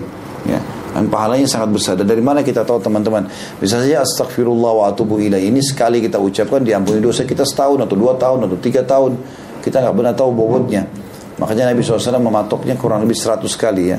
Ya. 0.52 0.60
Dan 0.96 1.08
pahalanya 1.08 1.48
sangat 1.48 1.70
besar. 1.72 1.94
Dan 1.96 2.08
dari 2.08 2.20
mana 2.20 2.44
kita 2.44 2.68
tahu 2.68 2.84
teman-teman? 2.84 3.32
Bisa 3.60 3.80
saja 3.80 4.04
astagfirullah 4.04 4.72
wa 4.84 4.86
atubu 4.92 5.16
ilaih. 5.20 5.48
Ini 5.48 5.64
sekali 5.64 6.04
kita 6.04 6.20
ucapkan 6.20 6.60
diampuni 6.60 7.00
dosa 7.00 7.24
kita 7.24 7.48
setahun 7.48 7.88
atau 7.88 7.96
dua 7.96 8.20
tahun 8.20 8.52
atau 8.52 8.58
tiga 8.60 8.84
tahun. 8.84 9.16
Kita 9.66 9.82
nggak 9.82 9.96
pernah 9.98 10.14
tahu 10.14 10.30
bobotnya. 10.30 10.86
Makanya 11.42 11.74
Nabi 11.74 11.82
SAW 11.82 12.22
mematoknya 12.22 12.78
kurang 12.78 13.02
lebih 13.02 13.18
100 13.18 13.42
kali 13.58 13.84
ya. 13.90 13.98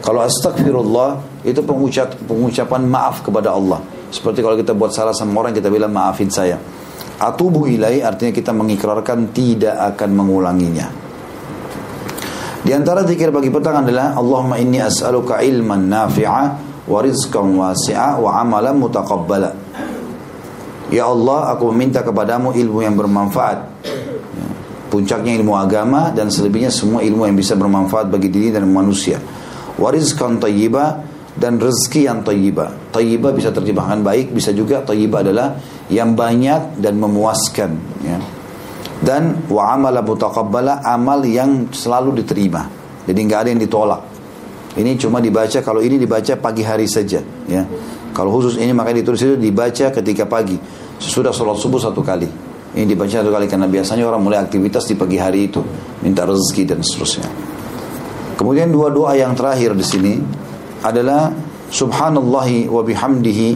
Kalau 0.00 0.22
astagfirullah 0.22 1.42
itu 1.42 1.60
pengucap, 1.66 2.14
pengucapan 2.24 2.86
maaf 2.86 3.26
kepada 3.26 3.52
Allah. 3.52 3.82
Seperti 4.14 4.40
kalau 4.40 4.54
kita 4.54 4.72
buat 4.72 4.94
salah 4.94 5.12
sama 5.12 5.42
orang 5.42 5.52
kita 5.52 5.66
bilang 5.66 5.90
maafin 5.90 6.30
saya. 6.30 6.56
Atubu 7.20 7.68
ilai 7.68 8.00
artinya 8.00 8.32
kita 8.32 8.54
mengikrarkan 8.54 9.34
tidak 9.34 9.76
akan 9.92 10.10
mengulanginya. 10.14 10.88
Di 12.64 12.72
antara 12.72 13.04
zikir 13.04 13.28
bagi 13.28 13.52
petang 13.52 13.84
adalah 13.84 14.16
Allahumma 14.16 14.56
inni 14.56 14.80
as'aluka 14.80 15.42
ilman 15.44 15.90
nafi'a 15.90 16.42
wa 16.88 16.98
rizqan 17.04 17.56
wasi'a 17.60 18.16
wa 18.16 18.40
amalan 18.40 18.78
mutaqabbala. 18.80 19.50
Ya 20.88 21.06
Allah, 21.06 21.54
aku 21.54 21.70
meminta 21.70 22.00
kepadamu 22.00 22.56
ilmu 22.56 22.80
yang 22.82 22.96
bermanfaat. 22.96 23.58
Ya, 24.90 24.96
puncaknya 24.98 25.38
ilmu 25.38 25.54
agama 25.54 26.10
dan 26.10 26.34
selebihnya 26.34 26.74
semua 26.74 27.06
ilmu 27.06 27.22
yang 27.22 27.38
bisa 27.38 27.54
bermanfaat 27.54 28.10
bagi 28.10 28.26
diri 28.26 28.50
dan 28.50 28.66
manusia. 28.66 29.22
Warizkan 29.78 30.42
tayyiba 30.42 30.98
dan 31.38 31.62
rezeki 31.62 32.10
yang 32.10 32.26
tayyiba. 32.26 32.90
Tayyiba 32.90 33.30
bisa 33.30 33.54
terjemahkan 33.54 34.02
baik, 34.02 34.34
bisa 34.34 34.50
juga 34.50 34.82
tayyiba 34.82 35.22
adalah 35.22 35.54
yang 35.86 36.18
banyak 36.18 36.82
dan 36.82 36.98
memuaskan. 36.98 37.70
Ya 38.02 38.18
dan 39.00 39.48
wa 39.48 39.72
amala 39.72 40.04
mutaqabbala 40.04 40.84
amal 40.84 41.24
yang 41.24 41.72
selalu 41.72 42.20
diterima. 42.20 42.68
Jadi 43.08 43.20
nggak 43.24 43.40
ada 43.40 43.48
yang 43.48 43.60
ditolak. 43.60 44.00
Ini 44.76 44.94
cuma 45.00 45.18
dibaca 45.18 45.58
kalau 45.64 45.82
ini 45.82 45.98
dibaca 45.98 46.36
pagi 46.38 46.62
hari 46.62 46.86
saja 46.86 47.18
ya. 47.48 47.62
Kalau 48.14 48.30
khusus 48.38 48.60
ini 48.60 48.70
maka 48.70 48.94
ditulis 48.94 49.18
itu 49.18 49.34
dibaca 49.34 49.90
ketika 49.90 50.28
pagi 50.28 50.54
sesudah 51.00 51.34
sholat 51.34 51.58
subuh 51.58 51.80
satu 51.80 52.04
kali. 52.04 52.49
Ini 52.70 52.86
dibaca 52.86 53.10
satu 53.10 53.34
kali 53.34 53.50
karena 53.50 53.66
biasanya 53.66 54.06
orang 54.06 54.22
mulai 54.22 54.38
aktivitas 54.38 54.86
di 54.86 54.94
pagi 54.94 55.18
hari 55.18 55.50
itu 55.50 55.58
minta 56.06 56.22
rezeki 56.22 56.62
dan 56.70 56.78
seterusnya. 56.86 57.26
Kemudian 58.38 58.70
dua 58.70 58.94
doa 58.94 59.18
yang 59.18 59.34
terakhir 59.34 59.74
di 59.74 59.82
sini 59.82 60.14
adalah 60.86 61.34
subhanallahi 61.66 62.70
wa 62.70 62.80
bihamdihi 62.86 63.48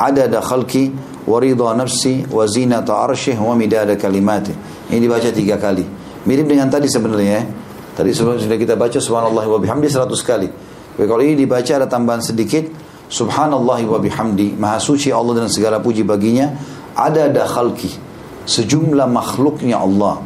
adada 0.00 0.40
khalqi 0.40 0.88
wa 1.28 1.36
ridha 1.36 1.68
nafsi 1.76 2.24
wa 2.32 2.48
zinata 2.48 2.96
arsyih 2.96 3.36
wa 3.36 3.52
midada 3.52 3.92
kalimati. 4.00 4.56
Ini 4.88 4.98
dibaca 5.04 5.28
tiga 5.28 5.60
kali. 5.60 5.84
Mirip 6.24 6.48
dengan 6.48 6.72
tadi 6.72 6.88
sebenarnya 6.88 7.28
ya. 7.28 7.44
Tadi 7.92 8.08
sudah 8.16 8.40
kita 8.40 8.72
baca 8.72 8.96
subhanallah 8.96 9.44
wa 9.52 9.58
bihamdi 9.60 9.84
100 9.84 10.08
kali. 10.24 10.48
Tapi 10.96 11.04
kalau 11.04 11.20
ini 11.20 11.36
dibaca 11.36 11.76
ada 11.76 11.84
tambahan 11.84 12.24
sedikit 12.24 12.72
subhanallah 13.12 13.84
wa 13.84 14.00
bihamdi 14.00 14.56
maha 14.56 14.80
suci 14.80 15.12
Allah 15.12 15.44
dan 15.44 15.52
segala 15.52 15.76
puji 15.84 16.00
baginya 16.08 16.56
ada 16.96 17.28
khalqi 17.44 18.11
sejumlah 18.46 19.08
makhluknya 19.08 19.78
Allah. 19.78 20.22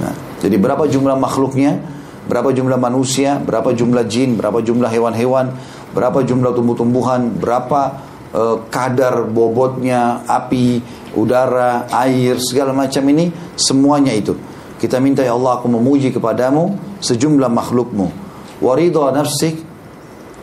Nah, 0.00 0.14
jadi 0.42 0.56
berapa 0.58 0.84
jumlah 0.86 1.16
makhluknya? 1.18 1.78
Berapa 2.24 2.56
jumlah 2.56 2.80
manusia? 2.80 3.36
Berapa 3.36 3.76
jumlah 3.76 4.04
jin? 4.08 4.40
Berapa 4.40 4.64
jumlah 4.64 4.88
hewan-hewan? 4.88 5.52
Berapa 5.92 6.24
jumlah 6.24 6.56
tumbuh-tumbuhan? 6.56 7.36
Berapa 7.36 8.00
uh, 8.32 8.56
kadar 8.72 9.28
bobotnya 9.28 10.24
api, 10.24 10.80
udara, 11.14 11.86
air, 11.92 12.40
segala 12.40 12.72
macam 12.72 13.04
ini 13.12 13.30
semuanya 13.54 14.10
itu. 14.16 14.34
Kita 14.80 14.98
minta 14.98 15.22
ya 15.22 15.36
Allah 15.36 15.60
aku 15.60 15.68
memuji 15.70 16.10
kepadamu 16.10 16.98
sejumlah 17.00 17.48
makhlukmu. 17.48 18.06
Waridha 18.64 19.12
nafsik 19.12 19.60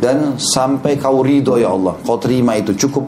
dan 0.01 0.37
sampai 0.37 0.97
kau 0.97 1.21
ridho 1.21 1.57
ya 1.57 1.73
Allah. 1.73 1.97
Kau 2.01 2.17
terima 2.17 2.57
itu 2.57 2.73
cukup. 2.73 3.05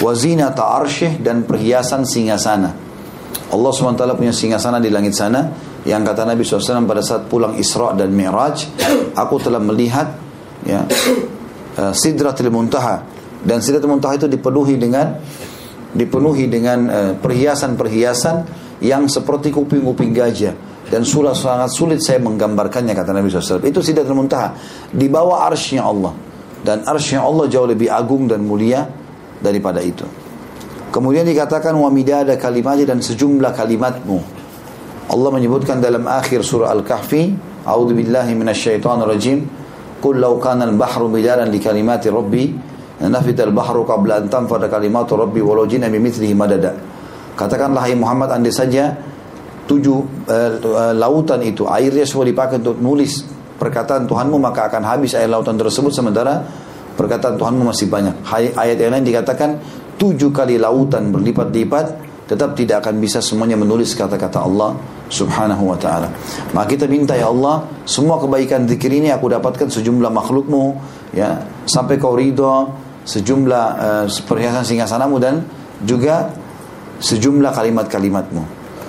Wazina 0.00 0.48
ta'arsyih 0.52 1.20
dan 1.20 1.44
perhiasan 1.44 2.08
singasana. 2.08 2.89
Allah 3.50 3.70
SWT 3.74 4.02
punya 4.14 4.30
singasana 4.30 4.78
di 4.78 4.90
langit 4.90 5.14
sana 5.18 5.50
yang 5.82 6.06
kata 6.06 6.22
Nabi 6.22 6.46
SAW 6.46 6.86
pada 6.86 7.02
saat 7.02 7.26
pulang 7.26 7.58
Isra 7.58 7.96
dan 7.98 8.14
Mi'raj 8.14 8.70
aku 9.18 9.36
telah 9.42 9.58
melihat 9.58 10.06
ya 10.62 10.86
uh, 11.78 11.92
Sidratul 11.94 12.54
Muntaha. 12.54 13.02
Dan 13.42 13.58
Sidratul 13.58 13.90
Muntaha 13.90 14.14
itu 14.20 14.28
dipenuhi 14.30 14.76
dengan 14.78 15.16
dipenuhi 15.90 16.46
dengan 16.46 16.78
eh, 16.86 17.12
perhiasan-perhiasan 17.18 18.36
yang 18.78 19.10
seperti 19.10 19.50
kuping-kuping 19.50 20.14
gajah. 20.14 20.54
Dan 20.86 21.02
sulit 21.02 21.34
sangat 21.34 21.74
sulit 21.74 21.98
saya 21.98 22.22
menggambarkannya 22.22 22.94
kata 22.94 23.10
Nabi 23.10 23.26
SAW 23.26 23.66
itu 23.66 23.82
sidratul 23.82 24.14
muntaha. 24.14 24.54
Di 24.90 25.10
bawah 25.10 25.46
arsnya 25.50 25.82
Allah. 25.82 26.14
Dan 26.62 26.86
arsnya 26.86 27.26
Allah 27.26 27.50
jauh 27.50 27.66
lebih 27.66 27.90
agung 27.90 28.30
dan 28.30 28.46
mulia 28.46 28.86
daripada 29.42 29.82
itu 29.82 30.19
kemudian 30.90 31.26
dikatakan 31.26 31.74
wa 31.74 31.88
midada 31.90 32.36
kalimatnya 32.36 32.94
dan 32.94 32.98
sejumlah 33.02 33.54
kalimatmu. 33.54 34.18
Allah 35.10 35.30
menyebutkan 35.34 35.82
dalam 35.82 36.06
akhir 36.06 36.46
surah 36.46 36.70
Al-Kahfi 36.70 37.50
A'udzu 37.66 37.92
billahi 37.92 38.32
minasyaitonir 38.36 39.08
rajim. 39.08 39.38
Qul 40.00 40.16
law 40.16 40.40
kana 40.40 40.64
al-bahru 40.64 41.12
midaran 41.12 41.52
li 41.52 41.60
kalimati 41.60 42.08
rabbi 42.08 42.48
nafidal 43.04 43.52
bahru 43.52 43.84
qabla 43.84 44.20
an 44.20 44.32
tanfada 44.32 44.68
kalimatu 44.68 45.16
rabbi 45.16 45.44
walau 45.44 45.68
jina 45.68 45.92
bimithlihi 45.92 46.32
madada. 46.32 46.72
Katakanlah 47.36 47.84
hai 47.84 47.96
Muhammad 47.96 48.32
andai 48.32 48.52
saja 48.52 48.96
tujuh 49.68 50.28
uh, 50.28 50.92
lautan 50.96 51.40
itu 51.44 51.68
airnya 51.68 52.04
semua 52.04 52.26
dipakai 52.26 52.58
untuk 52.60 52.80
nulis 52.80 53.24
perkataan 53.60 54.08
Tuhanmu 54.08 54.36
maka 54.40 54.72
akan 54.72 54.82
habis 54.84 55.12
air 55.16 55.28
lautan 55.28 55.56
tersebut 55.56 55.92
sementara 55.92 56.44
perkataan 56.96 57.36
Tuhanmu 57.40 57.68
masih 57.68 57.88
banyak. 57.88 58.24
Ayat 58.56 58.76
yang 58.76 58.92
lain 58.92 59.04
dikatakan 59.04 59.56
tujuh 60.00 60.32
kali 60.32 60.56
lautan 60.56 61.12
berlipat-lipat 61.12 62.08
tetap 62.24 62.56
tidak 62.56 62.86
akan 62.86 63.02
bisa 63.02 63.20
semuanya 63.20 63.58
menulis 63.58 63.92
kata-kata 63.92 64.40
Allah 64.40 64.78
subhanahu 65.10 65.74
wa 65.74 65.76
ta'ala. 65.76 66.08
Maka 66.54 66.78
kita 66.78 66.86
minta 66.86 67.18
ya 67.18 67.26
Allah, 67.28 67.66
semua 67.82 68.22
kebaikan 68.22 68.70
zikir 68.70 68.88
ini 68.88 69.10
aku 69.10 69.26
dapatkan 69.26 69.66
sejumlah 69.66 70.08
makhlukmu, 70.14 70.78
ya, 71.10 71.42
sampai 71.66 71.98
kau 71.98 72.14
ridho, 72.14 72.70
sejumlah 73.02 73.64
uh, 73.82 74.06
perhiasan 74.30 74.62
singgasanamu 74.62 75.18
dan 75.18 75.42
juga 75.82 76.30
sejumlah 77.02 77.50
kalimat-kalimatmu. 77.50 78.42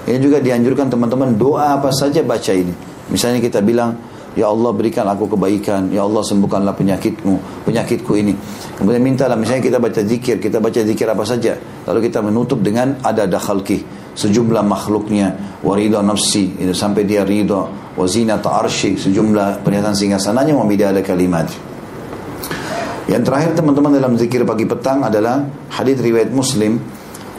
Ini 0.06 0.18
juga 0.22 0.38
dianjurkan 0.38 0.94
teman-teman 0.94 1.34
doa 1.34 1.82
apa 1.82 1.90
saja 1.90 2.22
baca 2.22 2.54
ini. 2.54 2.74
Misalnya 3.10 3.42
kita 3.42 3.66
bilang, 3.66 3.98
Ya 4.32 4.48
Allah 4.48 4.72
berikan 4.72 5.04
aku 5.12 5.28
kebaikan, 5.36 5.92
Ya 5.92 6.08
Allah 6.08 6.24
sembuhkanlah 6.24 6.72
penyakitmu, 6.80 7.68
penyakitku 7.68 8.16
ini. 8.16 8.32
Kemudian 8.80 9.04
mintalah 9.04 9.36
misalnya 9.36 9.60
kita 9.60 9.78
baca 9.84 10.00
zikir, 10.00 10.40
kita 10.40 10.64
baca 10.64 10.80
zikir 10.80 11.04
apa 11.04 11.28
saja. 11.28 11.60
Lalu 11.84 12.08
kita 12.08 12.24
menutup 12.24 12.64
dengan 12.64 12.96
ada 13.04 13.28
dakhalki, 13.28 13.84
sejumlah 14.16 14.64
makhluknya, 14.64 15.60
warida 15.60 16.00
nafsi, 16.00 16.56
itu 16.56 16.72
sampai 16.72 17.04
dia 17.04 17.28
ridha, 17.28 17.68
wazina 18.00 18.40
ta'arshi, 18.40 18.96
sejumlah 18.96 19.68
perhiasan 19.68 20.00
singgasananya, 20.00 20.56
wa 20.56 20.64
ada 20.64 21.04
kalimat. 21.04 21.52
Yang 23.12 23.28
terakhir 23.28 23.52
teman-teman 23.60 23.92
dalam 24.00 24.16
zikir 24.16 24.48
pagi 24.48 24.64
petang 24.64 25.04
adalah 25.04 25.44
hadis 25.76 26.00
riwayat 26.00 26.32
Muslim 26.32 26.80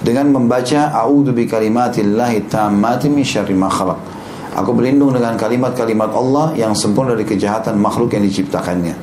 dengan 0.04 0.28
membaca 0.28 0.92
a'udzu 0.92 1.32
bi 1.32 1.48
kalimatillahi 1.48 2.52
tammati 2.52 3.08
min 3.08 3.24
syarri 3.24 3.56
ma 3.56 3.72
khalaq. 3.72 4.11
Aku 4.52 4.76
berlindung 4.76 5.16
dengan 5.16 5.32
kalimat-kalimat 5.40 6.12
Allah 6.12 6.52
yang 6.52 6.76
sempurna 6.76 7.16
dari 7.16 7.24
kejahatan 7.24 7.80
makhluk 7.80 8.12
yang 8.12 8.24
diciptakannya. 8.28 8.94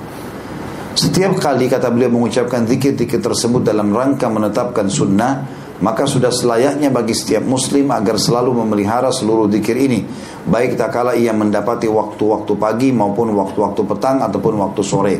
Setiap 0.93 1.41
kali 1.41 1.65
kata 1.65 1.89
beliau 1.89 2.13
mengucapkan 2.13 2.69
zikir-zikir 2.69 3.17
tersebut 3.17 3.65
dalam 3.65 3.89
rangka 3.89 4.29
menetapkan 4.29 4.85
sunnah, 4.91 5.47
maka 5.79 6.05
sudah 6.05 6.29
selayaknya 6.29 6.91
bagi 6.91 7.15
setiap 7.15 7.41
muslim 7.47 7.89
agar 7.89 8.19
selalu 8.19 8.61
memelihara 8.61 9.09
seluruh 9.09 9.49
zikir 9.49 9.79
ini. 9.79 10.05
Baik 10.45 10.75
tak 10.75 10.91
kala 10.93 11.15
ia 11.15 11.33
mendapati 11.33 11.87
waktu-waktu 11.89 12.53
pagi 12.59 12.89
maupun 12.91 13.31
waktu-waktu 13.33 13.81
petang 13.89 14.21
ataupun 14.21 14.53
waktu 14.59 14.81
sore. 14.85 15.15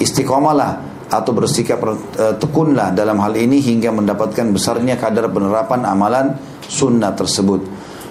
Istiqomalah 0.00 0.90
atau 1.12 1.30
bersikap 1.36 1.78
uh, 1.84 1.96
tekunlah 2.40 2.90
dalam 2.96 3.20
hal 3.20 3.36
ini 3.36 3.60
hingga 3.60 3.92
mendapatkan 3.92 4.48
besarnya 4.48 4.96
kadar 4.96 5.28
penerapan 5.28 5.84
amalan 5.84 6.34
sunnah 6.64 7.12
tersebut. 7.12 7.60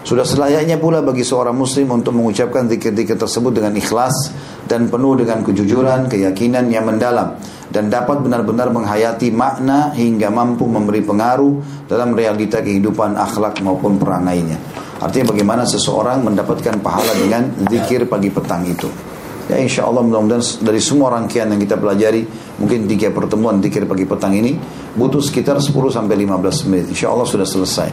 Sudah 0.02 0.26
selayaknya 0.26 0.82
pula 0.82 1.06
bagi 1.06 1.22
seorang 1.22 1.54
muslim 1.54 1.93
untuk 1.93 2.18
mengucapkan 2.18 2.66
zikir-zikir 2.66 3.22
tersebut 3.22 3.54
dengan 3.54 3.78
ikhlas 3.78 4.34
dan 4.66 4.89
penuh 4.89 5.14
dengan 5.14 5.45
kejujuran, 5.45 6.10
keyakinan 6.10 6.74
yang 6.74 6.89
mendalam 6.89 7.38
dan 7.72 7.88
dapat 7.88 8.20
benar-benar 8.20 8.74
menghayati 8.74 9.30
makna 9.30 9.93
hingga 9.93 10.28
mampu 10.34 10.66
memberi 10.68 11.06
pengaruh 11.06 11.86
dalam 11.86 12.18
realita 12.18 12.60
kehidupan 12.60 13.14
akhlak 13.16 13.62
maupun 13.64 14.02
perangainya. 14.02 14.60
Artinya 15.02 15.34
bagaimana 15.34 15.64
seseorang 15.70 16.22
mendapatkan 16.26 16.82
pahala 16.82 17.14
dengan 17.16 17.47
zikir 17.70 18.06
pagi 18.10 18.34
petang 18.34 18.66
itu. 18.66 18.89
Ya 19.52 19.60
insya 19.60 19.84
Allah 19.84 19.99
mudah-mudahan 19.99 20.64
dari 20.64 20.80
semua 20.80 21.12
rangkaian 21.12 21.52
yang 21.52 21.60
kita 21.60 21.76
pelajari 21.76 22.24
Mungkin 22.56 22.88
tiga 22.88 23.12
pertemuan 23.12 23.60
zikir 23.60 23.84
pagi 23.84 24.08
petang 24.08 24.32
ini 24.32 24.56
Butuh 24.95 25.20
sekitar 25.20 25.60
10 25.60 25.76
sampai 25.91 26.16
15 26.24 26.72
menit. 26.72 26.95
Insya 26.95 27.12
Allah 27.12 27.28
sudah 27.28 27.43
selesai. 27.43 27.89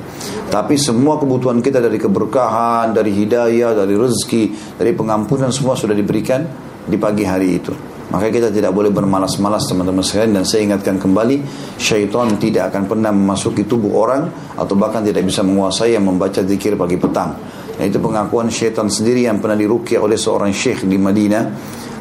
Tapi 0.55 0.79
semua 0.79 1.19
kebutuhan 1.19 1.59
kita 1.59 1.83
dari 1.83 1.99
keberkahan 1.99 2.95
Dari 2.95 3.11
hidayah, 3.11 3.75
dari 3.75 3.99
rezeki 3.99 4.79
Dari 4.79 4.95
pengampunan 4.95 5.51
semua 5.51 5.75
sudah 5.75 5.99
diberikan 5.99 6.47
Di 6.87 6.95
pagi 6.95 7.27
hari 7.27 7.59
itu. 7.59 7.75
Maka 8.09 8.33
kita 8.33 8.49
tidak 8.49 8.73
boleh 8.73 8.89
bermalas-malas 8.89 9.69
teman-teman 9.69 10.01
sekalian. 10.01 10.41
Dan 10.41 10.45
saya 10.49 10.65
ingatkan 10.65 10.97
kembali 10.97 11.45
syaitan 11.77 12.41
tidak 12.41 12.73
akan 12.73 12.89
pernah 12.89 13.13
memasuki 13.13 13.69
tubuh 13.69 14.01
orang 14.01 14.33
atau 14.57 14.73
bahkan 14.81 15.05
tidak 15.05 15.29
bisa 15.29 15.45
menguasai 15.45 15.93
yang 15.93 16.09
membaca 16.09 16.41
zikir 16.41 16.73
pagi 16.73 16.97
petang. 16.97 17.37
Nah, 17.79 17.85
itu 17.87 18.03
pengakuan 18.03 18.51
syaitan 18.51 18.91
sendiri 18.91 19.31
yang 19.31 19.39
pernah 19.39 19.55
dirukyah 19.55 20.03
oleh 20.03 20.19
seorang 20.19 20.51
syekh 20.51 20.83
di 20.83 20.99
Madinah. 20.99 21.45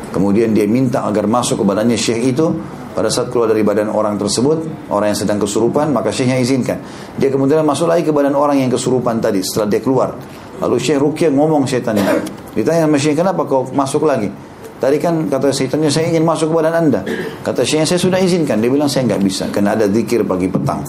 Kemudian 0.10 0.50
dia 0.50 0.66
minta 0.66 1.06
agar 1.06 1.30
masuk 1.30 1.62
ke 1.62 1.64
badannya 1.64 1.94
syekh 1.94 2.34
itu. 2.34 2.50
Pada 2.98 3.14
saat 3.14 3.30
keluar 3.30 3.54
dari 3.54 3.62
badan 3.62 3.94
orang 3.94 4.18
tersebut, 4.18 4.90
orang 4.90 5.14
yang 5.14 5.20
sedang 5.22 5.38
kesurupan, 5.38 5.94
maka 5.94 6.10
syekhnya 6.10 6.42
izinkan. 6.42 6.82
Dia 7.14 7.30
kemudian 7.30 7.62
masuk 7.62 7.86
lagi 7.86 8.02
ke 8.02 8.10
badan 8.10 8.34
orang 8.34 8.58
yang 8.58 8.74
kesurupan 8.74 9.22
tadi 9.22 9.46
setelah 9.46 9.70
dia 9.70 9.86
keluar. 9.86 10.18
Lalu 10.58 10.82
syekh 10.82 10.98
rukyah 10.98 11.30
ngomong 11.30 11.70
syaitan 11.70 11.94
itu. 11.94 12.26
Ditanya 12.58 12.90
sama 12.90 12.98
syekh, 12.98 13.22
kenapa 13.22 13.46
kau 13.46 13.70
masuk 13.70 14.10
lagi? 14.10 14.34
Tadi 14.82 14.98
kan 14.98 15.30
kata 15.30 15.54
syaitannya 15.54 15.94
saya 15.94 16.10
ingin 16.10 16.26
masuk 16.26 16.50
ke 16.50 16.56
badan 16.58 16.74
anda. 16.74 17.06
Kata 17.46 17.62
syekhnya 17.62 17.86
saya 17.86 18.02
sudah 18.02 18.18
izinkan. 18.18 18.58
Dia 18.58 18.70
bilang 18.74 18.90
saya 18.90 19.14
nggak 19.14 19.22
bisa 19.22 19.46
karena 19.54 19.78
ada 19.78 19.86
zikir 19.86 20.26
pagi 20.26 20.50
petang. 20.50 20.82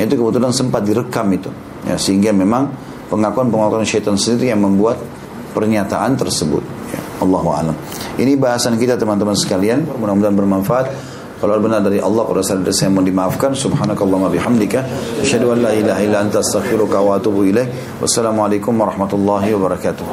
Itu 0.00 0.16
kebetulan 0.16 0.56
sempat 0.56 0.80
direkam 0.88 1.28
itu. 1.28 1.52
Ya, 1.84 2.00
sehingga 2.00 2.32
memang 2.32 2.72
pengakuan-pengakuan 3.10 3.84
syaitan 3.84 4.14
sendiri 4.16 4.54
yang 4.54 4.62
membuat 4.62 4.96
pernyataan 5.52 6.14
tersebut. 6.14 6.62
Ya, 6.94 7.02
Allah 7.20 7.42
alam. 7.42 7.76
Ini 8.16 8.38
bahasan 8.38 8.78
kita 8.78 8.94
teman-teman 8.96 9.34
sekalian. 9.34 9.84
Mudah-mudahan 9.84 10.36
bermanfaat. 10.38 10.86
Kalau 11.40 11.56
benar 11.56 11.80
dari 11.80 11.96
Allah, 11.96 12.28
kalau 12.28 12.44
salah 12.44 12.68
dari 12.68 12.76
saya 12.76 12.92
mohon 12.92 13.08
dimaafkan. 13.08 13.56
Subhanakallahumma 13.56 14.28
bihamdika. 14.28 14.84
Asyhadu 15.24 15.56
an 15.56 15.64
la 15.64 15.72
ilaha 15.72 16.00
illa 16.04 16.20
anta 16.20 16.44
astaghfiruka 16.44 17.00
wa 17.00 17.16
atubu. 17.16 17.48
Wassalamualaikum 17.98 18.76
warahmatullahi 18.76 19.48
wabarakatuh. 19.56 20.04